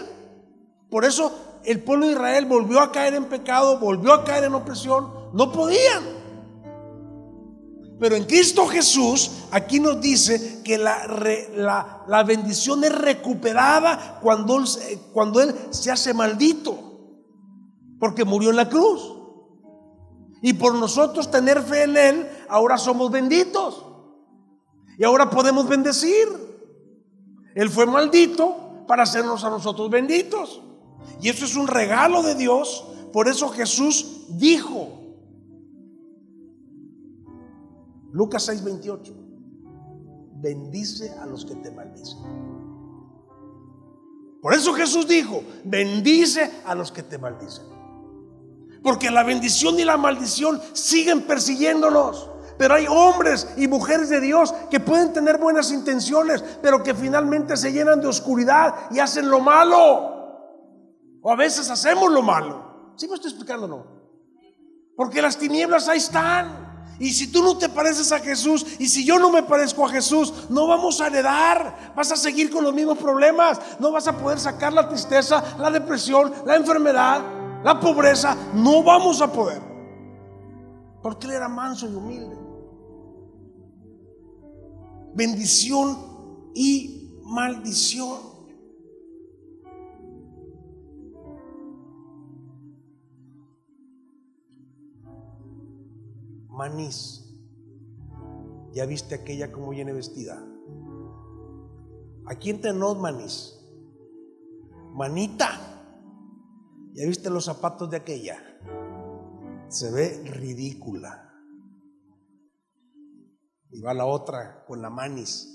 Por 0.90 1.04
eso 1.04 1.60
el 1.64 1.80
pueblo 1.80 2.06
de 2.06 2.12
Israel 2.12 2.46
volvió 2.46 2.80
a 2.80 2.92
caer 2.92 3.14
en 3.14 3.26
pecado, 3.26 3.78
volvió 3.78 4.12
a 4.12 4.24
caer 4.24 4.44
en 4.44 4.54
opresión. 4.54 5.30
No 5.32 5.52
podían. 5.52 6.22
Pero 8.00 8.16
en 8.16 8.24
Cristo 8.24 8.66
Jesús, 8.66 9.30
aquí 9.52 9.78
nos 9.78 10.00
dice 10.00 10.60
que 10.64 10.76
la, 10.76 12.02
la, 12.08 12.22
bendición 12.24 12.82
es 12.82 12.92
recuperada 12.92 14.18
cuando 14.20 14.64
cuando 15.12 15.40
él 15.40 15.54
se 15.70 15.92
hace 15.92 16.12
maldito, 16.12 16.76
porque 18.00 18.24
murió 18.24 18.50
en 18.50 18.56
la 18.56 18.68
cruz. 18.68 19.22
Y 20.42 20.54
por 20.54 20.74
nosotros 20.74 21.30
tener 21.30 21.62
fe 21.62 21.84
en 21.84 21.96
Él, 21.96 22.28
ahora 22.48 22.76
somos 22.76 23.12
benditos. 23.12 23.86
Y 24.98 25.04
ahora 25.04 25.30
podemos 25.30 25.68
bendecir. 25.68 26.28
Él 27.54 27.68
fue 27.70 27.86
maldito 27.86 28.84
para 28.86 29.02
hacernos 29.02 29.44
a 29.44 29.50
nosotros 29.50 29.90
benditos. 29.90 30.62
Y 31.20 31.28
eso 31.28 31.44
es 31.44 31.56
un 31.56 31.66
regalo 31.66 32.22
de 32.22 32.34
Dios. 32.34 32.84
Por 33.12 33.28
eso 33.28 33.48
Jesús 33.50 34.26
dijo, 34.28 34.88
Lucas 38.12 38.48
6:28, 38.48 39.14
bendice 40.40 41.10
a 41.18 41.26
los 41.26 41.44
que 41.44 41.54
te 41.56 41.70
maldicen. 41.70 42.18
Por 44.42 44.54
eso 44.54 44.74
Jesús 44.74 45.06
dijo, 45.06 45.44
bendice 45.64 46.50
a 46.66 46.74
los 46.74 46.90
que 46.90 47.04
te 47.04 47.16
maldicen. 47.16 47.64
Porque 48.82 49.10
la 49.10 49.22
bendición 49.22 49.78
y 49.78 49.84
la 49.84 49.96
maldición 49.96 50.60
siguen 50.72 51.22
persiguiéndonos. 51.22 52.28
Pero 52.62 52.76
hay 52.76 52.86
hombres 52.86 53.48
y 53.56 53.66
mujeres 53.66 54.08
de 54.08 54.20
Dios 54.20 54.54
que 54.70 54.78
pueden 54.78 55.12
tener 55.12 55.36
buenas 55.36 55.72
intenciones, 55.72 56.44
pero 56.62 56.80
que 56.80 56.94
finalmente 56.94 57.56
se 57.56 57.72
llenan 57.72 58.00
de 58.00 58.06
oscuridad 58.06 58.72
y 58.92 59.00
hacen 59.00 59.28
lo 59.28 59.40
malo. 59.40 61.18
O 61.20 61.32
a 61.32 61.34
veces 61.34 61.68
hacemos 61.70 62.12
lo 62.12 62.22
malo. 62.22 62.92
¿Sí 62.94 63.08
me 63.08 63.16
estoy 63.16 63.32
explicando 63.32 63.66
no? 63.66 63.84
Porque 64.96 65.20
las 65.20 65.36
tinieblas 65.36 65.88
ahí 65.88 65.98
están. 65.98 66.94
Y 67.00 67.10
si 67.10 67.32
tú 67.32 67.42
no 67.42 67.58
te 67.58 67.68
pareces 67.68 68.12
a 68.12 68.20
Jesús 68.20 68.64
y 68.78 68.86
si 68.86 69.04
yo 69.04 69.18
no 69.18 69.30
me 69.30 69.42
parezco 69.42 69.84
a 69.84 69.88
Jesús, 69.88 70.32
no 70.48 70.68
vamos 70.68 71.00
a 71.00 71.08
heredar. 71.08 71.92
Vas 71.96 72.12
a 72.12 72.16
seguir 72.16 72.48
con 72.48 72.62
los 72.62 72.72
mismos 72.72 72.96
problemas. 72.96 73.60
No 73.80 73.90
vas 73.90 74.06
a 74.06 74.16
poder 74.16 74.38
sacar 74.38 74.72
la 74.72 74.88
tristeza, 74.88 75.56
la 75.58 75.72
depresión, 75.72 76.32
la 76.46 76.54
enfermedad, 76.54 77.22
la 77.64 77.80
pobreza. 77.80 78.36
No 78.54 78.84
vamos 78.84 79.20
a 79.20 79.32
poder. 79.32 79.60
Porque 81.02 81.26
Él 81.26 81.32
era 81.32 81.48
manso 81.48 81.88
y 81.88 81.94
humilde. 81.96 82.41
Bendición 85.14 85.96
y 86.54 87.20
maldición. 87.24 88.32
manís. 96.62 97.24
¿Ya 98.72 98.86
viste 98.86 99.14
aquella 99.14 99.50
como 99.50 99.70
viene 99.70 99.92
vestida? 99.92 100.40
Aquí 102.26 102.50
entre 102.50 102.72
nos 102.72 102.98
manís. 102.98 103.58
Manita. 104.94 105.50
¿Ya 106.94 107.06
viste 107.06 107.30
los 107.30 107.46
zapatos 107.46 107.90
de 107.90 107.96
aquella? 107.96 108.38
Se 109.68 109.90
ve 109.90 110.22
ridícula. 110.24 111.31
Y 113.72 113.80
va 113.80 113.94
la 113.94 114.06
otra 114.06 114.64
con 114.66 114.82
la 114.82 114.90
manis. 114.90 115.48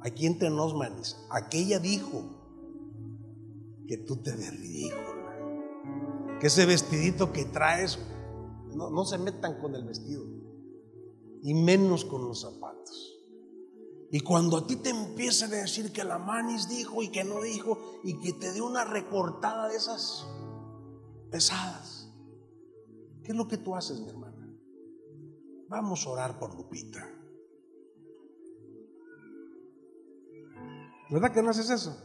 Aquí 0.00 0.26
entre 0.26 0.50
nos 0.50 0.74
manis. 0.74 1.16
Aquella 1.30 1.78
dijo 1.78 2.36
que 3.88 3.96
tú 3.98 4.16
te 4.16 4.32
ves 4.32 4.58
ridícula. 4.58 6.38
Que 6.40 6.48
ese 6.48 6.66
vestidito 6.66 7.32
que 7.32 7.46
traes 7.46 7.98
no, 8.74 9.04
se 9.04 9.18
metan 9.18 9.58
con 9.60 9.74
el 9.74 9.84
vestido. 9.84 10.24
Y 11.42 11.54
menos 11.54 12.04
con 12.04 12.26
los 12.26 12.42
zapatos. 12.42 13.14
Y 14.10 14.20
cuando 14.20 14.58
a 14.58 14.66
ti 14.66 14.76
te 14.76 14.90
empiezan 14.90 15.52
a 15.52 15.56
decir 15.56 15.92
que 15.92 16.04
la 16.04 16.18
manis 16.18 16.68
dijo 16.68 17.02
y 17.02 17.08
que 17.08 17.24
no 17.24 17.42
dijo 17.42 17.78
y 18.04 18.18
que 18.20 18.32
te 18.32 18.52
dio 18.52 18.66
una 18.66 18.84
recortada 18.84 19.68
de 19.68 19.76
esas 19.76 20.26
pesadas, 21.30 22.08
¿qué 23.24 23.32
es 23.32 23.36
lo 23.36 23.48
que 23.48 23.56
tú 23.56 23.74
haces, 23.74 24.00
mi 24.00 24.08
hermana? 24.08 24.35
Vamos 25.68 26.06
a 26.06 26.10
orar 26.10 26.38
por 26.38 26.54
Lupita. 26.54 27.08
¿Verdad 31.10 31.32
que 31.32 31.42
no 31.42 31.50
haces 31.50 31.70
eso? 31.70 31.96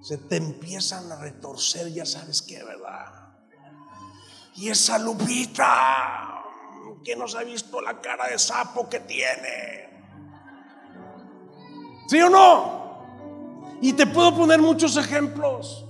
Se 0.00 0.18
te 0.18 0.36
empiezan 0.36 1.10
a 1.10 1.20
retorcer, 1.20 1.92
ya 1.92 2.06
sabes 2.06 2.42
que, 2.42 2.62
¿verdad? 2.62 3.36
Y 4.56 4.68
esa 4.68 4.98
Lupita, 4.98 6.44
que 7.04 7.16
nos 7.16 7.34
ha 7.34 7.42
visto 7.42 7.80
la 7.80 8.00
cara 8.00 8.28
de 8.28 8.38
sapo 8.38 8.88
que 8.88 9.00
tiene. 9.00 9.88
¿Sí 12.08 12.20
o 12.20 12.30
no? 12.30 13.78
Y 13.80 13.92
te 13.92 14.06
puedo 14.06 14.34
poner 14.34 14.60
muchos 14.60 14.96
ejemplos. 14.96 15.87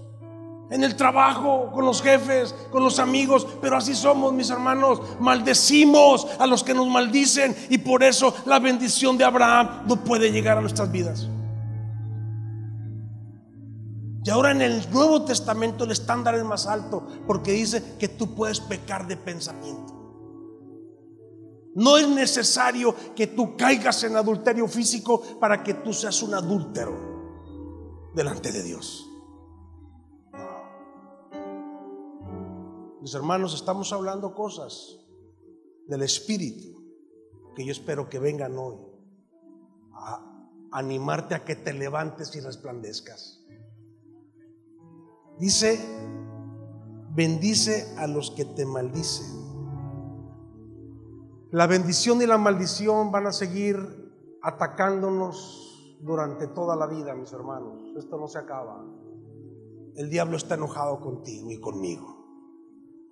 En 0.71 0.85
el 0.85 0.97
trabajo, 0.97 1.71
con 1.73 1.87
los 1.87 2.03
jefes, 2.03 2.55
con 2.71 2.83
los 2.83 2.99
amigos, 2.99 3.47
pero 3.61 3.77
así 3.77 3.95
somos, 3.95 4.35
mis 4.35 4.51
hermanos. 4.51 5.01
Maldecimos 5.19 6.27
a 6.39 6.47
los 6.47 6.63
que 6.63 6.75
nos 6.75 6.87
maldicen 6.89 7.57
y 7.71 7.79
por 7.79 8.03
eso 8.03 8.35
la 8.45 8.59
bendición 8.59 9.17
de 9.17 9.25
Abraham 9.25 9.85
no 9.87 10.05
puede 10.05 10.31
llegar 10.31 10.59
a 10.59 10.61
nuestras 10.61 10.93
vidas. 10.93 11.27
Y 14.25 14.31
ahora 14.31 14.51
en 14.51 14.61
el 14.61 14.91
Nuevo 14.91 15.25
Testamento 15.25 15.85
el 15.85 15.91
estándar 15.91 16.35
es 16.35 16.45
más 16.45 16.67
alto 16.67 17.07
porque 17.27 17.53
dice 17.53 17.97
que 17.99 18.09
tú 18.09 18.35
puedes 18.35 18.61
pecar 18.61 19.07
de 19.07 19.17
pensamiento. 19.17 19.95
No 21.75 21.97
es 21.97 22.07
necesario 22.09 22.95
que 23.17 23.29
tú 23.29 23.57
caigas 23.57 24.03
en 24.05 24.17
adulterio 24.17 24.69
físico 24.69 25.23
para 25.41 25.63
que 25.63 25.75
tú 25.75 25.95
seas 25.95 26.23
un 26.23 26.35
adúltero. 26.35 27.17
delante 28.15 28.51
de 28.51 28.63
Dios. 28.65 29.08
Mis 33.01 33.15
hermanos, 33.15 33.55
estamos 33.55 33.93
hablando 33.93 34.35
cosas 34.35 34.99
del 35.87 36.03
Espíritu 36.03 36.83
que 37.55 37.65
yo 37.65 37.71
espero 37.71 38.09
que 38.09 38.19
vengan 38.19 38.59
hoy 38.59 38.77
a 39.93 40.51
animarte 40.73 41.37
a 41.37 41.45
que 41.45 41.55
te 41.55 41.73
levantes 41.73 42.35
y 42.35 42.41
resplandezcas. 42.41 43.45
Dice, 45.39 45.79
bendice 47.15 47.95
a 47.99 48.09
los 48.09 48.33
que 48.33 48.45
te 48.45 48.67
maldicen. 48.67 49.27
La 51.53 51.69
bendición 51.69 52.21
y 52.21 52.27
la 52.27 52.37
maldición 52.37 53.13
van 53.13 53.29
a 53.29 53.33
seguir 53.33 53.77
atacándonos 54.43 55.97
durante 56.01 56.49
toda 56.49 56.75
la 56.75 56.87
vida, 56.89 57.15
mis 57.15 57.33
hermanos. 57.33 57.81
Esto 57.97 58.19
no 58.19 58.27
se 58.27 58.39
acaba. 58.39 58.85
El 59.95 60.11
diablo 60.11 60.37
está 60.37 60.57
enojado 60.57 61.01
contigo 61.01 61.51
y 61.53 61.61
conmigo. 61.61 62.18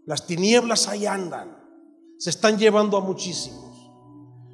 Las 0.06 0.26
tinieblas 0.26 0.88
ahí 0.88 1.04
andan. 1.04 1.58
Se 2.18 2.30
están 2.30 2.56
llevando 2.56 2.96
a 2.96 3.00
muchísimos. 3.00 3.66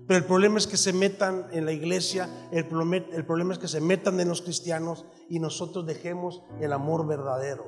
Pero 0.06 0.18
el 0.18 0.24
problema 0.24 0.58
es 0.58 0.66
que 0.66 0.76
se 0.76 0.92
metan 0.92 1.46
en 1.52 1.64
la 1.64 1.72
iglesia, 1.72 2.28
el 2.50 2.66
el 3.12 3.24
problema 3.24 3.52
es 3.52 3.58
que 3.58 3.68
se 3.68 3.80
metan 3.80 4.18
en 4.18 4.28
los 4.28 4.42
cristianos 4.42 5.06
y 5.28 5.38
nosotros 5.38 5.86
dejemos 5.86 6.42
el 6.60 6.72
amor 6.72 7.06
verdadero, 7.06 7.64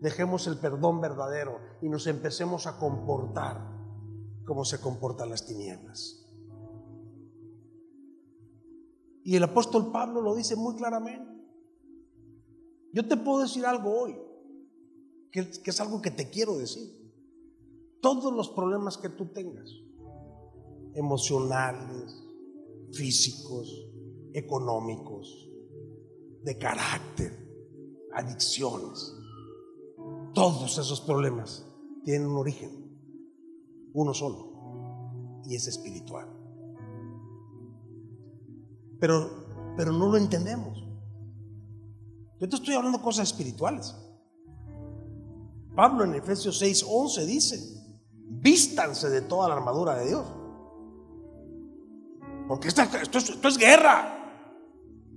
dejemos 0.00 0.46
el 0.46 0.56
perdón 0.58 1.02
verdadero 1.02 1.60
y 1.82 1.90
nos 1.90 2.06
empecemos 2.06 2.66
a 2.66 2.78
comportar 2.78 3.60
como 4.46 4.64
se 4.64 4.80
comportan 4.80 5.30
las 5.30 5.44
tinieblas. 5.46 6.24
Y 9.22 9.36
el 9.36 9.44
apóstol 9.44 9.90
Pablo 9.92 10.20
lo 10.20 10.34
dice 10.34 10.56
muy 10.56 10.76
claramente. 10.76 11.32
Yo 12.92 13.06
te 13.06 13.16
puedo 13.16 13.40
decir 13.40 13.64
algo 13.66 14.02
hoy, 14.02 14.16
que, 15.34 15.70
es 15.70 15.80
algo 15.80 16.00
que 16.00 16.12
te 16.12 16.30
quiero 16.30 16.56
decir. 16.56 17.02
Todos 18.00 18.32
los 18.32 18.50
problemas 18.50 18.96
que 18.98 19.08
tú 19.08 19.26
tengas, 19.32 19.68
emocionales, 20.94 22.14
físicos, 22.92 23.68
económicos, 24.32 25.50
de 26.42 26.56
carácter, 26.56 27.32
adicciones, 28.12 29.12
todos 30.34 30.78
esos 30.78 31.00
problemas 31.00 31.66
tienen 32.04 32.28
un 32.28 32.36
origen 32.36 32.84
uno 33.94 34.12
solo, 34.12 35.40
y 35.44 35.54
es 35.54 35.66
espiritual. 35.66 36.28
Pero, 39.00 39.74
pero 39.76 39.92
no 39.92 40.10
lo 40.10 40.16
entendemos. 40.16 40.84
Yo 42.40 42.48
te 42.48 42.56
estoy 42.56 42.74
hablando 42.74 42.98
de 42.98 43.04
cosas 43.04 43.28
espirituales. 43.28 43.94
Pablo 45.74 46.04
en 46.04 46.14
Efesios 46.14 46.58
6, 46.58 46.84
11 46.88 47.26
dice, 47.26 47.60
vístanse 48.28 49.10
de 49.10 49.22
toda 49.22 49.48
la 49.48 49.54
armadura 49.54 49.96
de 49.96 50.06
Dios. 50.06 50.24
Porque 52.46 52.68
esto, 52.68 52.82
esto 52.82 53.48
es 53.48 53.58
guerra. 53.58 54.14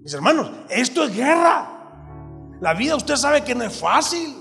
Mis 0.02 0.14
hermanos, 0.14 0.50
esto 0.70 1.04
es 1.04 1.16
guerra. 1.16 2.58
La 2.62 2.74
vida 2.74 2.96
usted 2.96 3.16
sabe 3.16 3.44
que 3.44 3.54
no 3.54 3.64
es 3.64 3.78
fácil. 3.78 4.36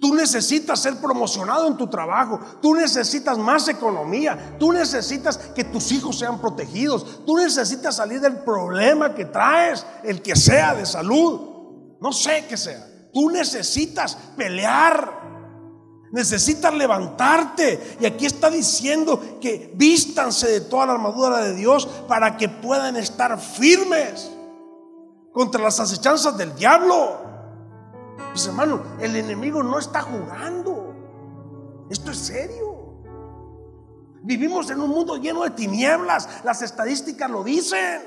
Tú 0.00 0.14
necesitas 0.14 0.80
ser 0.80 1.00
promocionado 1.00 1.66
en 1.66 1.78
tu 1.78 1.86
trabajo. 1.86 2.38
Tú 2.60 2.74
necesitas 2.74 3.38
más 3.38 3.68
economía. 3.68 4.56
Tú 4.58 4.70
necesitas 4.70 5.38
que 5.38 5.64
tus 5.64 5.90
hijos 5.92 6.18
sean 6.18 6.40
protegidos. 6.40 7.24
Tú 7.24 7.38
necesitas 7.38 7.96
salir 7.96 8.20
del 8.20 8.36
problema 8.40 9.14
que 9.14 9.24
traes, 9.24 9.86
el 10.02 10.20
que 10.20 10.36
sea 10.36 10.74
de 10.74 10.84
salud. 10.84 11.96
No 12.00 12.12
sé 12.12 12.44
qué 12.46 12.56
sea. 12.56 12.93
Tú 13.14 13.30
necesitas 13.30 14.18
pelear. 14.36 15.22
Necesitas 16.10 16.74
levantarte. 16.74 17.96
Y 18.00 18.06
aquí 18.06 18.26
está 18.26 18.50
diciendo 18.50 19.38
que 19.40 19.72
vístanse 19.76 20.48
de 20.48 20.60
toda 20.62 20.86
la 20.86 20.92
armadura 20.94 21.38
de 21.38 21.54
Dios 21.54 21.86
para 22.08 22.36
que 22.36 22.48
puedan 22.48 22.96
estar 22.96 23.40
firmes 23.40 24.30
contra 25.32 25.62
las 25.62 25.78
acechanzas 25.78 26.36
del 26.36 26.54
diablo. 26.56 27.20
Mis 28.32 28.46
hermanos, 28.46 28.80
el 29.00 29.14
enemigo 29.14 29.62
no 29.62 29.78
está 29.78 30.02
jugando. 30.02 30.94
Esto 31.88 32.10
es 32.10 32.18
serio. 32.18 32.74
Vivimos 34.22 34.70
en 34.70 34.80
un 34.80 34.90
mundo 34.90 35.16
lleno 35.16 35.44
de 35.44 35.50
tinieblas. 35.50 36.28
Las 36.44 36.62
estadísticas 36.62 37.30
lo 37.30 37.44
dicen. 37.44 38.02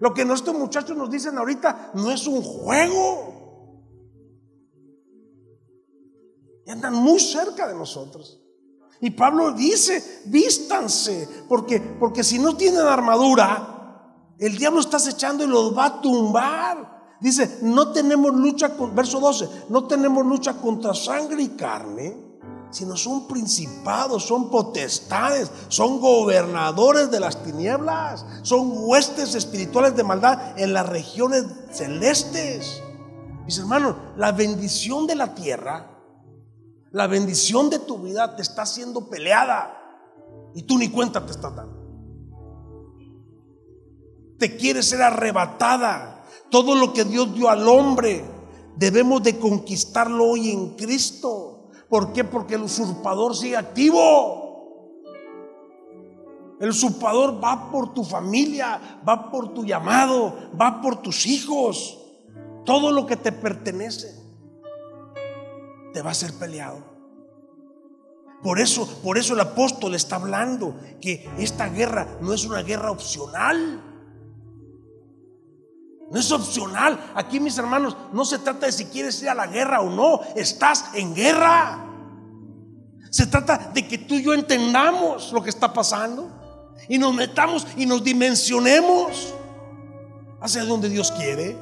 Lo 0.00 0.14
que 0.14 0.24
nuestros 0.24 0.56
muchachos 0.56 0.96
nos 0.96 1.10
dicen 1.10 1.36
ahorita 1.36 1.90
no 1.94 2.10
es 2.10 2.26
un 2.26 2.42
juego. 2.42 3.41
Andan 6.72 6.94
muy 6.94 7.20
cerca 7.20 7.68
de 7.68 7.74
nosotros. 7.74 8.40
Y 9.02 9.10
Pablo 9.10 9.52
dice, 9.52 10.22
vístanse, 10.24 11.28
porque, 11.46 11.78
porque 11.80 12.24
si 12.24 12.38
no 12.38 12.56
tienen 12.56 12.80
armadura, 12.80 14.32
el 14.38 14.56
diablo 14.56 14.80
está 14.80 14.96
acechando 14.96 15.44
y 15.44 15.48
los 15.48 15.76
va 15.76 15.84
a 15.84 16.00
tumbar. 16.00 17.18
Dice, 17.20 17.58
no 17.60 17.92
tenemos 17.92 18.34
lucha, 18.34 18.74
con, 18.74 18.94
verso 18.94 19.20
12, 19.20 19.66
no 19.68 19.84
tenemos 19.84 20.24
lucha 20.24 20.54
contra 20.54 20.94
sangre 20.94 21.42
y 21.42 21.48
carne, 21.50 22.16
sino 22.70 22.96
son 22.96 23.28
principados, 23.28 24.24
son 24.24 24.48
potestades, 24.48 25.50
son 25.68 26.00
gobernadores 26.00 27.10
de 27.10 27.20
las 27.20 27.42
tinieblas, 27.42 28.24
son 28.40 28.72
huestes 28.72 29.34
espirituales 29.34 29.94
de 29.94 30.04
maldad 30.04 30.58
en 30.58 30.72
las 30.72 30.88
regiones 30.88 31.44
celestes. 31.70 32.82
Mis 33.44 33.58
hermanos, 33.58 33.94
la 34.16 34.32
bendición 34.32 35.06
de 35.06 35.16
la 35.16 35.34
tierra, 35.34 35.91
la 36.92 37.06
bendición 37.06 37.70
de 37.70 37.78
tu 37.78 37.98
vida 37.98 38.36
te 38.36 38.42
está 38.42 38.66
siendo 38.66 39.08
peleada 39.08 39.78
y 40.54 40.62
tú 40.62 40.78
ni 40.78 40.88
cuenta 40.88 41.24
te 41.24 41.32
estás 41.32 41.56
dando. 41.56 41.80
Te 44.38 44.56
quiere 44.56 44.82
ser 44.82 45.02
arrebatada 45.02 46.24
todo 46.50 46.74
lo 46.74 46.92
que 46.92 47.04
Dios 47.04 47.34
dio 47.34 47.48
al 47.48 47.66
hombre 47.66 48.24
debemos 48.76 49.22
de 49.22 49.38
conquistarlo 49.38 50.32
hoy 50.32 50.50
en 50.50 50.76
Cristo. 50.76 51.70
¿Por 51.88 52.12
qué? 52.12 52.24
Porque 52.24 52.56
el 52.56 52.62
usurpador 52.62 53.34
sigue 53.34 53.56
activo. 53.56 54.40
El 56.60 56.68
usurpador 56.68 57.42
va 57.42 57.70
por 57.70 57.92
tu 57.92 58.04
familia, 58.04 59.00
va 59.08 59.30
por 59.30 59.54
tu 59.54 59.64
llamado, 59.64 60.50
va 60.60 60.80
por 60.82 61.00
tus 61.00 61.26
hijos. 61.26 61.98
Todo 62.64 62.92
lo 62.92 63.06
que 63.06 63.16
te 63.16 63.32
pertenece 63.32 64.21
te 65.92 66.02
va 66.02 66.10
a 66.10 66.14
ser 66.14 66.32
peleado. 66.34 66.92
Por 68.42 68.58
eso, 68.58 68.88
por 69.02 69.18
eso 69.18 69.34
el 69.34 69.40
apóstol 69.40 69.94
está 69.94 70.16
hablando 70.16 70.74
que 71.00 71.30
esta 71.38 71.68
guerra 71.68 72.18
no 72.20 72.32
es 72.32 72.44
una 72.44 72.62
guerra 72.62 72.90
opcional. 72.90 73.80
No 76.10 76.18
es 76.18 76.30
opcional. 76.32 77.12
Aquí, 77.14 77.38
mis 77.38 77.56
hermanos, 77.56 77.96
no 78.12 78.24
se 78.24 78.40
trata 78.40 78.66
de 78.66 78.72
si 78.72 78.86
quieres 78.86 79.22
ir 79.22 79.28
a 79.28 79.34
la 79.34 79.46
guerra 79.46 79.80
o 79.80 79.88
no. 79.88 80.20
Estás 80.34 80.86
en 80.94 81.14
guerra. 81.14 81.86
Se 83.10 83.26
trata 83.26 83.70
de 83.72 83.86
que 83.86 83.98
tú 83.98 84.14
y 84.14 84.24
yo 84.24 84.34
entendamos 84.34 85.32
lo 85.32 85.42
que 85.42 85.50
está 85.50 85.72
pasando 85.72 86.28
y 86.88 86.98
nos 86.98 87.14
metamos 87.14 87.66
y 87.76 87.86
nos 87.86 88.02
dimensionemos 88.02 89.34
hacia 90.40 90.64
donde 90.64 90.88
Dios 90.88 91.12
quiere. 91.12 91.56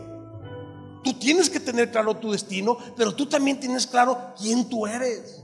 Tú 1.02 1.14
tienes 1.14 1.48
que 1.48 1.60
tener 1.60 1.90
claro 1.90 2.16
tu 2.16 2.32
destino, 2.32 2.76
pero 2.96 3.14
tú 3.14 3.26
también 3.26 3.58
tienes 3.58 3.86
claro 3.86 4.18
quién 4.38 4.68
tú 4.68 4.86
eres 4.86 5.42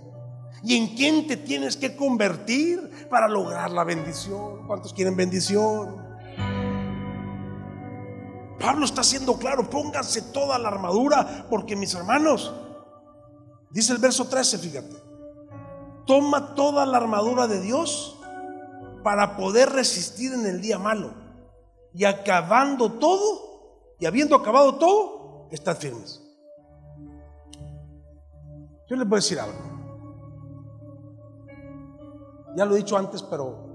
y 0.62 0.76
en 0.76 0.94
quién 0.96 1.26
te 1.26 1.36
tienes 1.36 1.76
que 1.76 1.96
convertir 1.96 3.08
para 3.08 3.28
lograr 3.28 3.70
la 3.70 3.84
bendición. 3.84 4.66
¿Cuántos 4.66 4.92
quieren 4.92 5.16
bendición? 5.16 6.04
Pablo 8.58 8.84
está 8.84 9.02
haciendo 9.02 9.38
claro, 9.38 9.68
pónganse 9.68 10.22
toda 10.22 10.58
la 10.58 10.68
armadura, 10.68 11.46
porque 11.50 11.76
mis 11.76 11.94
hermanos, 11.94 12.52
dice 13.70 13.92
el 13.92 13.98
verso 13.98 14.26
13, 14.26 14.58
fíjate, 14.58 14.96
toma 16.06 16.54
toda 16.54 16.86
la 16.86 16.96
armadura 16.96 17.46
de 17.46 17.60
Dios 17.60 18.18
para 19.02 19.36
poder 19.36 19.70
resistir 19.70 20.32
en 20.32 20.46
el 20.46 20.60
día 20.60 20.78
malo. 20.78 21.14
Y 21.94 22.04
acabando 22.04 22.92
todo, 22.92 23.94
y 24.00 24.06
habiendo 24.06 24.34
acabado 24.36 24.76
todo, 24.76 25.15
estad 25.50 25.76
firmes. 25.76 26.22
Yo 28.88 28.96
les 28.96 29.08
voy 29.08 29.16
a 29.16 29.20
decir 29.20 29.40
algo. 29.40 29.58
Ya 32.56 32.64
lo 32.64 32.74
he 32.74 32.78
dicho 32.78 32.96
antes, 32.96 33.22
pero 33.22 33.66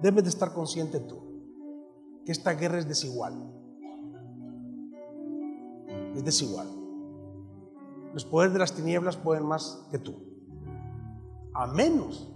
debes 0.00 0.24
de 0.24 0.30
estar 0.30 0.52
consciente 0.52 1.00
tú 1.00 1.22
que 2.26 2.32
esta 2.32 2.52
guerra 2.52 2.78
es 2.78 2.88
desigual 2.88 3.54
es 6.14 6.24
desigual. 6.24 6.68
Los 8.12 8.24
poderes 8.24 8.52
de 8.52 8.58
las 8.60 8.72
tinieblas 8.72 9.16
pueden 9.16 9.44
más 9.44 9.86
que 9.90 9.98
tú. 9.98 10.14
A 11.52 11.66
menos 11.66 12.30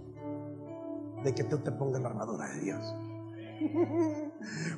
de 1.23 1.33
que 1.33 1.43
tú 1.43 1.57
te 1.59 1.71
pongas 1.71 2.01
la 2.01 2.09
armadura 2.09 2.47
de 2.49 2.59
Dios. 2.59 2.95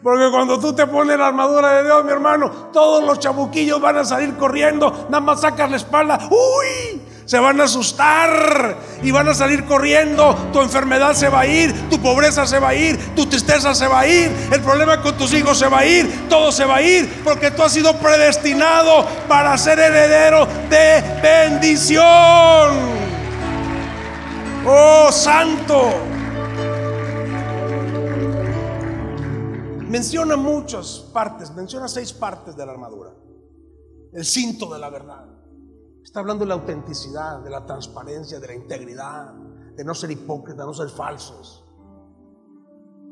Porque 0.01 0.31
cuando 0.31 0.59
tú 0.59 0.73
te 0.73 0.87
pones 0.87 1.17
la 1.17 1.27
armadura 1.27 1.73
de 1.73 1.83
Dios, 1.83 2.03
mi 2.03 2.11
hermano, 2.11 2.49
todos 2.73 3.03
los 3.03 3.19
chabuquillos 3.19 3.79
van 3.79 3.97
a 3.97 4.05
salir 4.05 4.35
corriendo, 4.35 5.07
nada 5.09 5.21
más 5.21 5.41
sacas 5.41 5.69
la 5.69 5.77
espalda, 5.77 6.19
¡uy! 6.29 7.01
Se 7.25 7.39
van 7.39 7.61
a 7.61 7.65
asustar 7.65 8.75
y 9.03 9.11
van 9.11 9.29
a 9.29 9.33
salir 9.33 9.63
corriendo. 9.65 10.35
Tu 10.51 10.59
enfermedad 10.59 11.13
se 11.13 11.29
va 11.29 11.41
a 11.41 11.45
ir, 11.45 11.89
tu 11.89 12.01
pobreza 12.01 12.45
se 12.45 12.59
va 12.59 12.69
a 12.69 12.75
ir, 12.75 13.15
tu 13.15 13.25
tristeza 13.27 13.73
se 13.75 13.87
va 13.87 14.01
a 14.01 14.07
ir, 14.07 14.31
el 14.51 14.59
problema 14.61 15.01
con 15.01 15.15
tus 15.15 15.33
hijos 15.33 15.57
se 15.57 15.67
va 15.67 15.79
a 15.79 15.85
ir, 15.85 16.27
todo 16.27 16.51
se 16.51 16.65
va 16.65 16.77
a 16.77 16.81
ir, 16.81 17.21
porque 17.23 17.51
tú 17.51 17.63
has 17.63 17.71
sido 17.71 17.95
predestinado 17.97 19.05
para 19.27 19.57
ser 19.57 19.79
heredero 19.79 20.47
de 20.69 21.01
bendición. 21.21 22.01
Oh, 24.65 25.11
santo. 25.11 26.10
Menciona 29.91 30.37
muchas 30.37 30.99
partes, 31.11 31.53
menciona 31.53 31.85
seis 31.89 32.13
partes 32.13 32.55
de 32.55 32.65
la 32.65 32.71
armadura. 32.71 33.13
El 34.13 34.23
cinto 34.23 34.71
de 34.71 34.79
la 34.79 34.89
verdad. 34.89 35.25
Está 36.01 36.21
hablando 36.21 36.45
de 36.45 36.47
la 36.47 36.53
autenticidad, 36.53 37.41
de 37.41 37.49
la 37.49 37.65
transparencia, 37.65 38.39
de 38.39 38.47
la 38.47 38.55
integridad, 38.55 39.33
de 39.75 39.83
no 39.83 39.93
ser 39.93 40.11
hipócrita, 40.11 40.63
no 40.63 40.73
ser 40.73 40.87
falsos. 40.87 41.65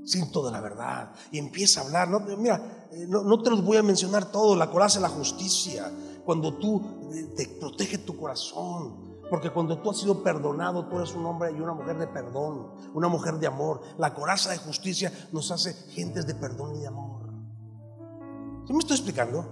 Cinto 0.05 0.45
de 0.45 0.53
la 0.53 0.61
verdad. 0.61 1.11
Y 1.34 1.38
empieza 1.38 1.82
a 1.82 1.84
hablar. 1.84 2.07
No, 2.07 2.21
mira, 2.21 2.88
eh, 2.93 3.05
no, 3.09 3.43
te 3.43 3.49
los 3.49 3.61
voy 3.61 3.75
a 3.75 3.84
mencionar 3.84 4.32
todos. 4.32 4.57
La 4.57 4.71
coraza 4.71 4.99
de 4.99 5.03
la 5.03 5.09
justicia. 5.09 5.91
Cuando 6.23 6.53
tú 6.53 7.11
eh, 7.13 7.34
te 7.36 7.45
protege 7.59 7.97
tu 7.97 8.15
corazón. 8.15 9.09
Porque 9.30 9.51
cuando 9.51 9.77
tú 9.80 9.91
has 9.91 9.97
sido 9.97 10.23
perdonado, 10.23 10.88
tú 10.88 10.97
eres 10.97 11.13
un 11.13 11.25
hombre 11.25 11.51
y 11.51 11.59
una 11.61 11.73
mujer 11.73 11.97
de 11.97 12.07
perdón, 12.07 12.71
una 12.93 13.07
mujer 13.07 13.36
de 13.36 13.47
amor. 13.47 13.82
La 13.97 14.13
coraza 14.13 14.51
de 14.51 14.57
justicia 14.57 15.11
nos 15.32 15.51
hace 15.51 15.73
gentes 15.91 16.25
de 16.25 16.36
perdón 16.36 16.75
y 16.75 16.80
de 16.80 16.88
amor. 16.88 17.30
¿Sí 18.65 18.73
me 18.73 18.80
estoy 18.80 18.97
explicando? 18.97 19.45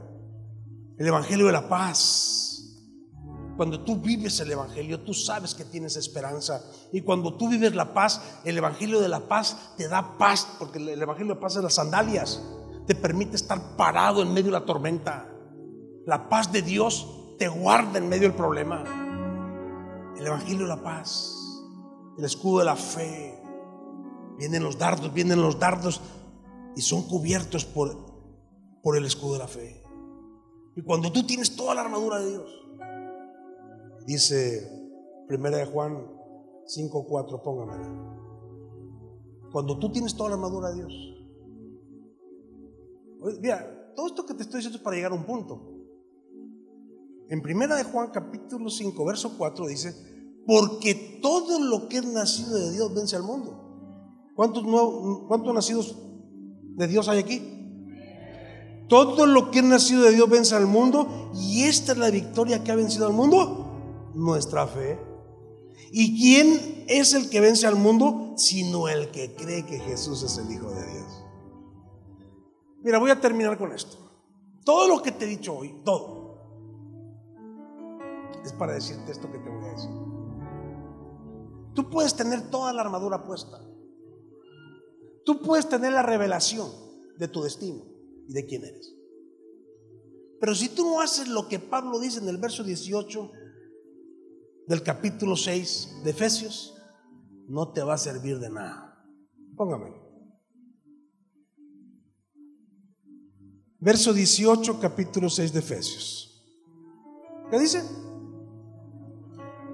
El 0.98 1.08
Evangelio 1.08 1.46
de 1.46 1.52
la 1.52 1.70
paz. 1.70 2.44
Cuando 3.56 3.84
tú 3.84 3.98
vives 3.98 4.40
el 4.40 4.52
Evangelio, 4.52 5.02
tú 5.02 5.14
sabes 5.14 5.54
que 5.54 5.66
tienes 5.66 5.96
esperanza. 5.96 6.62
Y 6.92 7.02
cuando 7.02 7.36
tú 7.36 7.50
vives 7.50 7.76
la 7.76 7.94
paz, 7.94 8.22
el 8.46 8.58
Evangelio 8.58 9.00
de 9.00 9.10
la 9.10 9.28
paz 9.28 9.74
te 9.78 9.88
da 9.88 10.18
paz, 10.18 10.48
porque 10.58 10.80
el 10.80 11.02
Evangelio 11.02 11.34
de 11.34 11.40
la 11.40 11.42
paz 11.42 11.56
es 11.56 11.64
las 11.64 11.76
sandalias. 11.76 12.42
Te 12.88 12.96
permite 12.96 13.36
estar 13.36 13.76
parado 13.76 14.22
en 14.22 14.34
medio 14.34 14.52
de 14.52 14.60
la 14.60 14.66
tormenta. 14.66 15.28
La 16.06 16.30
paz 16.30 16.52
de 16.52 16.62
Dios 16.62 17.36
te 17.38 17.48
guarda 17.48 18.00
en 18.00 18.10
medio 18.10 18.28
del 18.28 18.38
problema 18.38 19.07
el 20.18 20.26
Evangelio 20.26 20.64
de 20.64 20.76
la 20.76 20.82
paz, 20.82 21.64
el 22.18 22.26
escudo 22.26 22.60
de 22.60 22.66
la 22.66 22.76
fe. 22.76 23.40
Vienen 24.38 24.64
los 24.64 24.78
dardos, 24.78 25.14
vienen 25.14 25.42
los 25.42 25.60
dardos 25.60 26.02
y 26.76 26.82
son 26.82 27.04
cubiertos 27.04 27.66
por, 27.66 27.96
por 28.82 28.98
el 28.98 29.06
escudo 29.06 29.34
de 29.34 29.40
la 29.40 29.48
fe. 29.48 29.84
Y 30.76 30.82
cuando 30.84 31.12
tú 31.12 31.26
tienes 31.26 31.56
toda 31.56 31.74
la 31.74 31.82
armadura 31.82 32.20
de 32.20 32.30
Dios, 32.30 32.68
dice 34.06 34.72
Primera 35.28 35.58
de 35.58 35.66
Juan 35.66 36.08
5:4, 36.66 37.42
póngamela. 37.42 38.18
Cuando 39.52 39.80
tú 39.80 39.92
tienes 39.92 40.16
toda 40.16 40.30
la 40.30 40.36
armadura 40.36 40.70
de 40.70 40.76
Dios, 40.76 40.94
mira, 43.42 43.94
todo 43.96 44.08
esto 44.08 44.26
que 44.26 44.34
te 44.34 44.44
estoy 44.44 44.60
diciendo 44.60 44.78
es 44.78 44.84
para 44.84 44.96
llegar 44.96 45.12
a 45.12 45.16
un 45.16 45.26
punto. 45.26 45.77
En 47.30 47.42
primera 47.42 47.76
de 47.76 47.84
Juan 47.84 48.10
capítulo 48.12 48.70
5, 48.70 49.06
verso 49.06 49.38
4 49.38 49.68
dice, 49.68 49.94
porque 50.46 51.20
todo 51.22 51.60
lo 51.60 51.90
que 51.90 51.98
es 51.98 52.06
nacido 52.06 52.58
de 52.58 52.72
Dios 52.72 52.94
vence 52.94 53.16
al 53.16 53.24
mundo. 53.24 53.64
¿Cuántos, 54.34 54.64
cuántos 55.28 55.54
nacidos 55.54 55.98
de 56.76 56.88
Dios 56.88 57.10
hay 57.10 57.20
aquí? 57.20 57.58
Todo 58.88 59.26
lo 59.26 59.52
que 59.52 59.60
es 59.60 59.66
nacido 59.66 60.04
de 60.04 60.12
Dios 60.12 60.30
vence 60.30 60.56
al 60.56 60.68
mundo 60.68 61.32
y 61.36 61.64
esta 61.64 61.92
es 61.92 61.98
la 61.98 62.10
victoria 62.10 62.64
que 62.64 62.72
ha 62.72 62.76
vencido 62.76 63.08
al 63.08 63.14
mundo, 63.14 64.12
nuestra 64.16 64.66
fe. 64.68 64.98
¿Y 65.92 66.20
quién 66.22 66.86
es 66.88 67.14
el 67.14 67.30
que 67.30 67.42
vence 67.42 67.68
al 67.68 67.76
mundo? 67.76 68.34
Sino 68.38 68.88
el 68.88 69.12
que 69.12 69.36
cree 69.36 69.66
que 69.66 69.80
Jesús 69.80 70.24
es 70.24 70.38
el 70.38 70.52
Hijo 70.52 70.72
de 70.72 70.92
Dios. 70.92 71.26
Mira, 72.84 73.00
voy 73.00 73.12
a 73.12 73.20
terminar 73.20 73.58
con 73.58 73.74
esto. 73.74 73.98
Todo 74.64 74.88
lo 74.88 75.02
que 75.02 75.12
te 75.12 75.26
he 75.26 75.28
dicho 75.28 75.54
hoy, 75.54 75.82
todo, 75.84 76.17
es 78.48 78.54
para 78.54 78.74
decirte 78.74 79.12
esto 79.12 79.32
que 79.32 79.38
te 79.38 79.50
voy 79.50 79.66
a 79.66 79.72
decir. 79.72 79.90
Tú 81.74 81.90
puedes 81.90 82.16
tener 82.16 82.50
toda 82.50 82.74
la 82.74 82.82
armadura 82.82 83.24
puesta. 83.24 83.62
Tú 85.26 85.42
puedes 85.42 85.70
tener 85.70 85.94
la 85.94 86.02
revelación 86.02 86.72
de 87.18 87.28
tu 87.28 87.44
destino 87.44 87.84
y 88.28 88.34
de 88.34 88.46
quién 88.46 88.64
eres. 88.64 88.96
Pero 90.40 90.56
si 90.56 90.70
tú 90.70 90.86
no 90.86 91.02
haces 91.02 91.28
lo 91.28 91.48
que 91.48 91.60
Pablo 91.60 92.00
dice 92.00 92.20
en 92.20 92.30
el 92.30 92.38
verso 92.38 92.64
18 92.64 93.32
del 94.68 94.84
capítulo 94.84 95.36
6 95.36 96.04
de 96.04 96.12
Efesios, 96.12 96.76
no 97.48 97.72
te 97.74 97.84
va 97.84 97.96
a 97.96 97.98
servir 97.98 98.40
de 98.40 98.50
nada. 98.50 99.06
Póngame. 99.56 99.94
Verso 103.80 104.14
18, 104.14 104.80
capítulo 104.80 105.30
6 105.30 105.54
de 105.54 105.60
Efesios. 105.60 106.44
¿Qué 107.50 107.60
dice? 107.60 108.07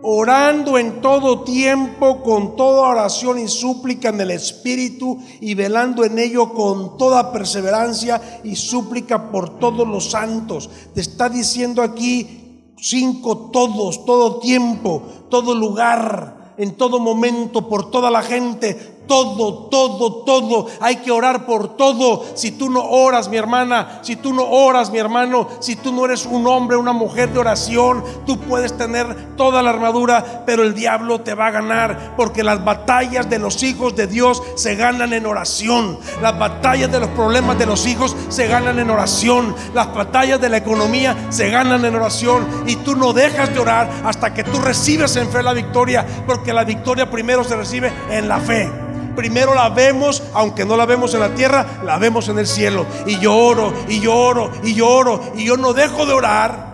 Orando 0.03 0.77
en 0.77 1.01
todo 1.01 1.43
tiempo 1.43 2.21
con 2.21 2.57
toda 2.57 2.89
oración 2.89 3.39
y 3.39 3.47
súplica 3.47 4.09
en 4.09 4.19
el 4.19 4.31
Espíritu 4.31 5.17
y 5.39 5.55
velando 5.55 6.03
en 6.03 6.19
ello 6.19 6.53
con 6.53 6.97
toda 6.97 7.31
perseverancia 7.31 8.41
y 8.43 8.55
súplica 8.57 9.31
por 9.31 9.57
todos 9.59 9.87
los 9.87 10.11
santos. 10.11 10.69
Te 10.93 11.01
está 11.01 11.29
diciendo 11.29 11.81
aquí 11.81 12.73
cinco 12.77 13.49
todos, 13.51 14.05
todo 14.05 14.39
tiempo, 14.39 15.03
todo 15.29 15.55
lugar, 15.55 16.53
en 16.57 16.75
todo 16.75 16.99
momento, 16.99 17.69
por 17.69 17.89
toda 17.89 18.11
la 18.11 18.21
gente, 18.21 18.92
todo, 19.07 19.67
todo, 19.69 20.23
todo. 20.23 20.67
Hay 20.79 20.97
que 20.97 21.11
orar 21.11 21.45
por 21.45 21.75
todo. 21.75 22.23
Si 22.35 22.51
tú 22.51 22.69
no 22.69 22.83
oras, 22.83 23.29
mi 23.29 23.37
hermana, 23.37 23.99
si 24.01 24.15
tú 24.15 24.33
no 24.33 24.43
oras, 24.43 24.91
mi 24.91 24.97
hermano, 24.97 25.47
si 25.59 25.75
tú 25.75 25.91
no 25.91 26.05
eres 26.05 26.25
un 26.25 26.47
hombre, 26.47 26.77
una 26.77 26.93
mujer 26.93 27.31
de 27.31 27.39
oración, 27.39 28.03
tú 28.25 28.39
puedes 28.39 28.77
tener 28.77 29.35
toda 29.35 29.61
la 29.61 29.71
armadura, 29.71 30.43
pero 30.45 30.63
el 30.63 30.73
diablo 30.73 31.21
te 31.21 31.33
va 31.33 31.47
a 31.47 31.51
ganar. 31.51 32.15
Porque 32.15 32.43
las 32.43 32.63
batallas 32.63 33.29
de 33.29 33.39
los 33.39 33.63
hijos 33.63 33.95
de 33.95 34.07
Dios 34.07 34.41
se 34.55 34.75
ganan 34.75 35.13
en 35.13 35.25
oración. 35.25 35.97
Las 36.21 36.37
batallas 36.37 36.91
de 36.91 36.99
los 36.99 37.09
problemas 37.09 37.57
de 37.57 37.65
los 37.65 37.85
hijos 37.85 38.15
se 38.29 38.47
ganan 38.47 38.79
en 38.79 38.89
oración. 38.89 39.55
Las 39.73 39.93
batallas 39.93 40.39
de 40.39 40.49
la 40.49 40.57
economía 40.57 41.27
se 41.29 41.49
ganan 41.49 41.83
en 41.85 41.95
oración. 41.95 42.45
Y 42.65 42.77
tú 42.77 42.95
no 42.95 43.13
dejas 43.13 43.53
de 43.53 43.59
orar 43.59 43.89
hasta 44.05 44.33
que 44.33 44.43
tú 44.43 44.59
recibes 44.59 45.15
en 45.15 45.29
fe 45.29 45.43
la 45.43 45.53
victoria. 45.53 46.05
Porque 46.25 46.53
la 46.53 46.63
victoria 46.63 47.09
primero 47.09 47.43
se 47.43 47.55
recibe 47.55 47.91
en 48.09 48.27
la 48.27 48.39
fe 48.39 48.92
primero 49.15 49.53
la 49.55 49.69
vemos, 49.69 50.23
aunque 50.33 50.65
no 50.65 50.77
la 50.77 50.85
vemos 50.85 51.13
en 51.13 51.19
la 51.19 51.33
tierra, 51.33 51.81
la 51.83 51.97
vemos 51.97 52.29
en 52.29 52.39
el 52.39 52.47
cielo. 52.47 52.85
Y 53.05 53.19
yo 53.19 53.35
oro, 53.35 53.73
y 53.87 53.99
yo 53.99 54.15
oro, 54.15 54.51
y 54.63 54.73
yo 54.73 54.89
oro, 54.89 55.21
y 55.35 55.45
yo 55.45 55.57
no 55.57 55.73
dejo 55.73 56.05
de 56.05 56.13
orar 56.13 56.73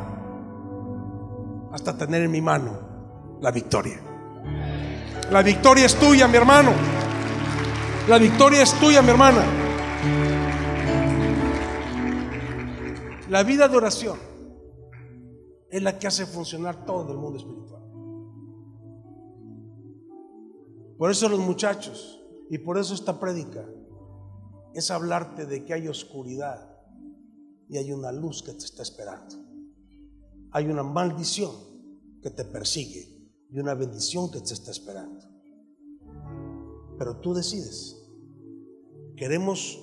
hasta 1.71 1.97
tener 1.97 2.23
en 2.23 2.31
mi 2.31 2.41
mano 2.41 2.79
la 3.41 3.51
victoria. 3.51 3.99
La 5.31 5.43
victoria 5.43 5.85
es 5.85 5.95
tuya, 5.95 6.27
mi 6.27 6.37
hermano. 6.37 6.71
La 8.07 8.17
victoria 8.17 8.63
es 8.63 8.73
tuya, 8.79 9.01
mi 9.01 9.09
hermana. 9.09 9.43
La 13.29 13.43
vida 13.43 13.67
de 13.67 13.77
oración 13.77 14.17
es 15.69 15.83
la 15.83 15.99
que 15.99 16.07
hace 16.07 16.25
funcionar 16.25 16.83
todo 16.83 17.11
el 17.11 17.19
mundo 17.19 17.37
espiritual. 17.37 17.83
Por 20.97 21.11
eso 21.11 21.29
los 21.29 21.39
muchachos 21.39 22.18
y 22.49 22.57
por 22.57 22.77
eso 22.77 22.93
esta 22.95 23.19
prédica 23.19 23.65
es 24.73 24.89
hablarte 24.91 25.45
de 25.45 25.65
que 25.65 25.73
hay 25.73 25.87
oscuridad 25.87 26.77
y 27.67 27.77
hay 27.77 27.91
una 27.91 28.11
luz 28.11 28.41
que 28.41 28.53
te 28.53 28.65
está 28.65 28.81
esperando. 28.81 29.35
Hay 30.51 30.65
una 30.65 30.81
maldición 30.81 31.53
que 32.21 32.31
te 32.31 32.43
persigue 32.43 33.29
y 33.51 33.59
una 33.59 33.75
bendición 33.75 34.31
que 34.31 34.41
te 34.41 34.53
está 34.53 34.71
esperando. 34.71 35.19
Pero 36.97 37.19
tú 37.19 37.33
decides. 37.35 37.95
Queremos 39.15 39.79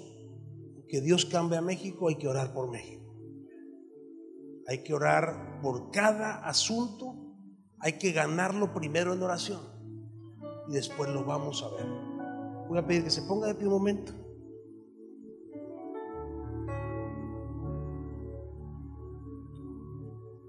que 0.89 1.01
Dios 1.01 1.25
cambie 1.25 1.59
a 1.59 1.63
México, 1.63 2.09
hay 2.09 2.17
que 2.17 2.29
orar 2.29 2.53
por 2.53 2.71
México. 2.71 3.15
Hay 4.67 4.83
que 4.83 4.93
orar 4.93 5.61
por 5.63 5.93
cada 5.93 6.45
asunto, 6.49 7.15
hay 7.79 7.99
que 7.99 8.11
ganarlo 8.11 8.75
primero 8.75 9.13
en 9.13 9.23
oración 9.23 9.61
y 10.69 10.73
después 10.73 11.09
lo 11.11 11.25
vamos 11.25 11.63
a 11.63 11.69
ver. 11.69 12.06
Voy 12.69 12.79
a 12.79 12.87
pedir 12.87 13.05
que 13.05 13.11
se 13.11 13.23
ponga 13.23 13.47
de 13.47 13.55
pie 13.55 13.67
un 13.67 13.75
momento. 13.75 14.13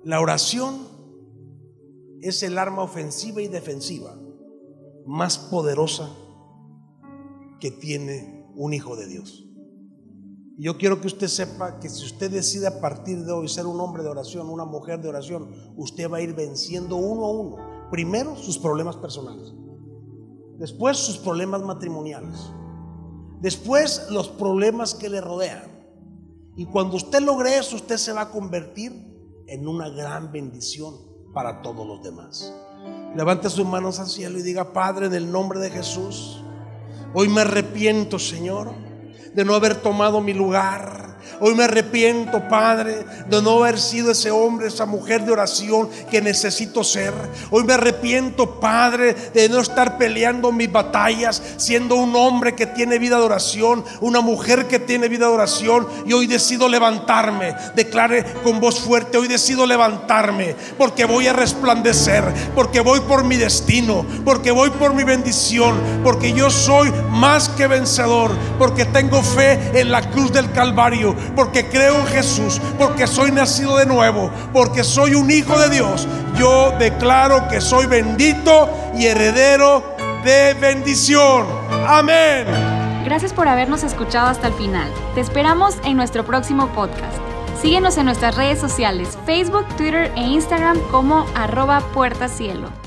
La 0.03 0.22
oración 0.22 0.88
es 2.22 2.41
el 2.43 2.57
arma 2.57 2.82
ofensiva 2.84 3.41
y 3.41 3.47
defensiva 3.47 4.18
más 5.05 5.38
poderosa 5.38 6.09
que 7.59 7.72
tiene 7.72 8.49
un 8.55 8.74
hijo 8.74 8.95
de 8.95 9.07
Dios. 9.07 9.47
Y 10.57 10.63
Yo 10.63 10.78
quiero 10.78 10.99
que 11.01 11.07
usted 11.07 11.28
sepa 11.28 11.80
que 11.80 11.89
si 11.89 12.05
usted 12.05 12.32
decide 12.32 12.68
a 12.68 12.82
partir 12.82 13.24
de 13.26 13.32
hoy 13.32 13.47
ser 13.47 13.65
un 13.68 13.80
hombre 13.80 14.01
de 14.01 14.09
oración, 14.09 14.49
una 14.49 14.65
mujer 14.65 15.01
de 15.01 15.09
oración, 15.09 15.51
usted 15.76 16.09
va 16.09 16.18
a 16.18 16.22
ir 16.22 16.34
venciendo 16.34 16.95
uno 16.95 17.26
a 17.26 17.32
uno. 17.32 17.89
Primero 17.91 18.36
sus 18.36 18.57
problemas 18.57 18.95
personales, 18.95 19.53
después 20.58 20.97
sus 20.97 21.18
problemas 21.18 21.62
matrimoniales, 21.62 22.39
después 23.39 24.08
los 24.10 24.28
problemas 24.30 24.93
que 24.95 25.10
le 25.10 25.22
rodean. 25.22 25.78
Y 26.55 26.66
cuando 26.66 26.97
usted 26.97 27.22
logre 27.22 27.58
eso, 27.58 27.76
usted 27.76 27.97
se 27.97 28.14
va 28.14 28.22
a 28.22 28.32
convertir 28.32 28.91
en 29.47 29.68
una 29.68 29.89
gran 29.89 30.32
bendición 30.32 30.95
para 31.34 31.62
todos 31.62 31.86
los 31.86 32.03
demás. 32.03 32.53
Levante 33.16 33.49
sus 33.49 33.66
manos 33.66 33.99
al 33.99 34.08
cielo 34.08 34.39
y 34.39 34.41
diga, 34.41 34.74
Padre, 34.74 35.05
en 35.05 35.14
el 35.14 35.32
nombre 35.32 35.60
de 35.60 35.70
Jesús, 35.70 36.43
hoy 37.14 37.30
me 37.30 37.41
arrepiento, 37.41 38.18
Señor, 38.18 38.74
de 39.34 39.45
no 39.45 39.53
haber 39.53 39.82
tomado 39.82 40.20
mi 40.20 40.34
lugar 40.34 41.16
Hoy 41.39 41.55
me 41.55 41.65
arrepiento, 41.65 42.47
Padre, 42.47 43.05
de 43.28 43.41
no 43.41 43.63
haber 43.63 43.80
sido 43.80 44.11
ese 44.11 44.32
hombre, 44.32 44.68
esa 44.68 44.86
mujer 44.86 45.24
de 45.24 45.32
oración 45.32 45.89
que 46.09 46.22
necesito 46.22 46.84
ser. 46.84 47.13
Hoy 47.51 47.63
me 47.63 47.74
arrepiento, 47.74 48.59
Padre, 48.59 49.15
de 49.34 49.49
no 49.49 49.59
estar 49.59 49.97
peleando 49.97 50.51
mis 50.51 50.72
batallas, 50.72 51.41
siendo 51.57 51.95
un 51.95 52.15
hombre 52.15 52.55
que 52.55 52.65
tiene 52.65 52.99
vida 52.99 53.18
de 53.18 53.24
oración, 53.24 53.84
una 54.01 54.22
mujer 54.22 54.68
que 54.68 54.80
tiene 54.80 55.09
vida 55.09 55.28
de 55.28 55.34
oración. 55.34 55.88
Y 56.05 56.13
hoy 56.13 56.28
decido 56.28 56.68
levantarme. 56.68 57.55
Declare 57.76 58.24
con 58.43 58.59
voz 58.59 58.80
fuerte, 58.80 59.18
hoy 59.18 59.28
decido 59.28 59.65
levantarme 59.65 60.55
porque 60.78 61.05
voy 61.05 61.28
a 61.28 61.34
resplandecer, 61.34 62.24
porque 62.55 62.80
voy 62.80 62.99
por 63.01 63.24
mi 63.24 63.38
destino, 63.38 64.05
porque 64.24 64.51
voy 64.51 64.70
por 64.72 64.93
mi 64.93 65.03
bendición, 65.03 65.76
porque 66.03 66.34
yo 66.34 66.49
soy 66.49 66.91
más 67.09 67.49
que 67.49 67.68
vencedor, 67.68 68.32
porque 68.57 68.86
tengo 68.86 69.22
fe 69.22 69.80
en 69.80 69.91
la 69.91 70.09
cruz 70.09 70.32
del 70.32 70.51
Calvario 70.51 71.15
porque 71.36 71.68
creo 71.68 71.99
en 71.99 72.07
Jesús, 72.07 72.61
porque 72.78 73.07
soy 73.07 73.32
nacido 73.32 73.78
de 73.78 73.86
nuevo, 73.86 74.32
porque 74.53 74.84
soy 74.84 75.15
un 75.15 75.30
hijo 75.32 75.57
de 75.59 75.70
Dios. 75.70 76.07
Yo 76.38 76.74
declaro 76.80 77.47
que 77.47 77.61
soy 77.61 77.86
bendito 77.86 78.70
y 78.97 79.05
heredero 79.05 79.84
de 80.24 80.53
bendición. 80.55 81.45
Amén. 81.88 82.45
Gracias 83.05 83.32
por 83.32 83.47
habernos 83.47 83.84
escuchado 83.84 84.28
hasta 84.28 84.47
el 84.47 84.53
final. 84.53 84.91
Te 85.15 85.22
esperamos 85.22 85.76
en 85.86 85.95
nuestro 85.95 86.26
próximo 86.26 86.68
podcast. 86.70 87.18
Síguenos 87.61 87.97
en 87.97 88.05
nuestras 88.05 88.36
redes 88.36 88.59
sociales, 88.59 89.18
Facebook, 89.26 89.65
Twitter 89.78 90.11
e 90.15 90.22
Instagram 90.22 90.80
como 90.91 91.26
arroba 91.34 91.80
puertacielo. 91.93 92.87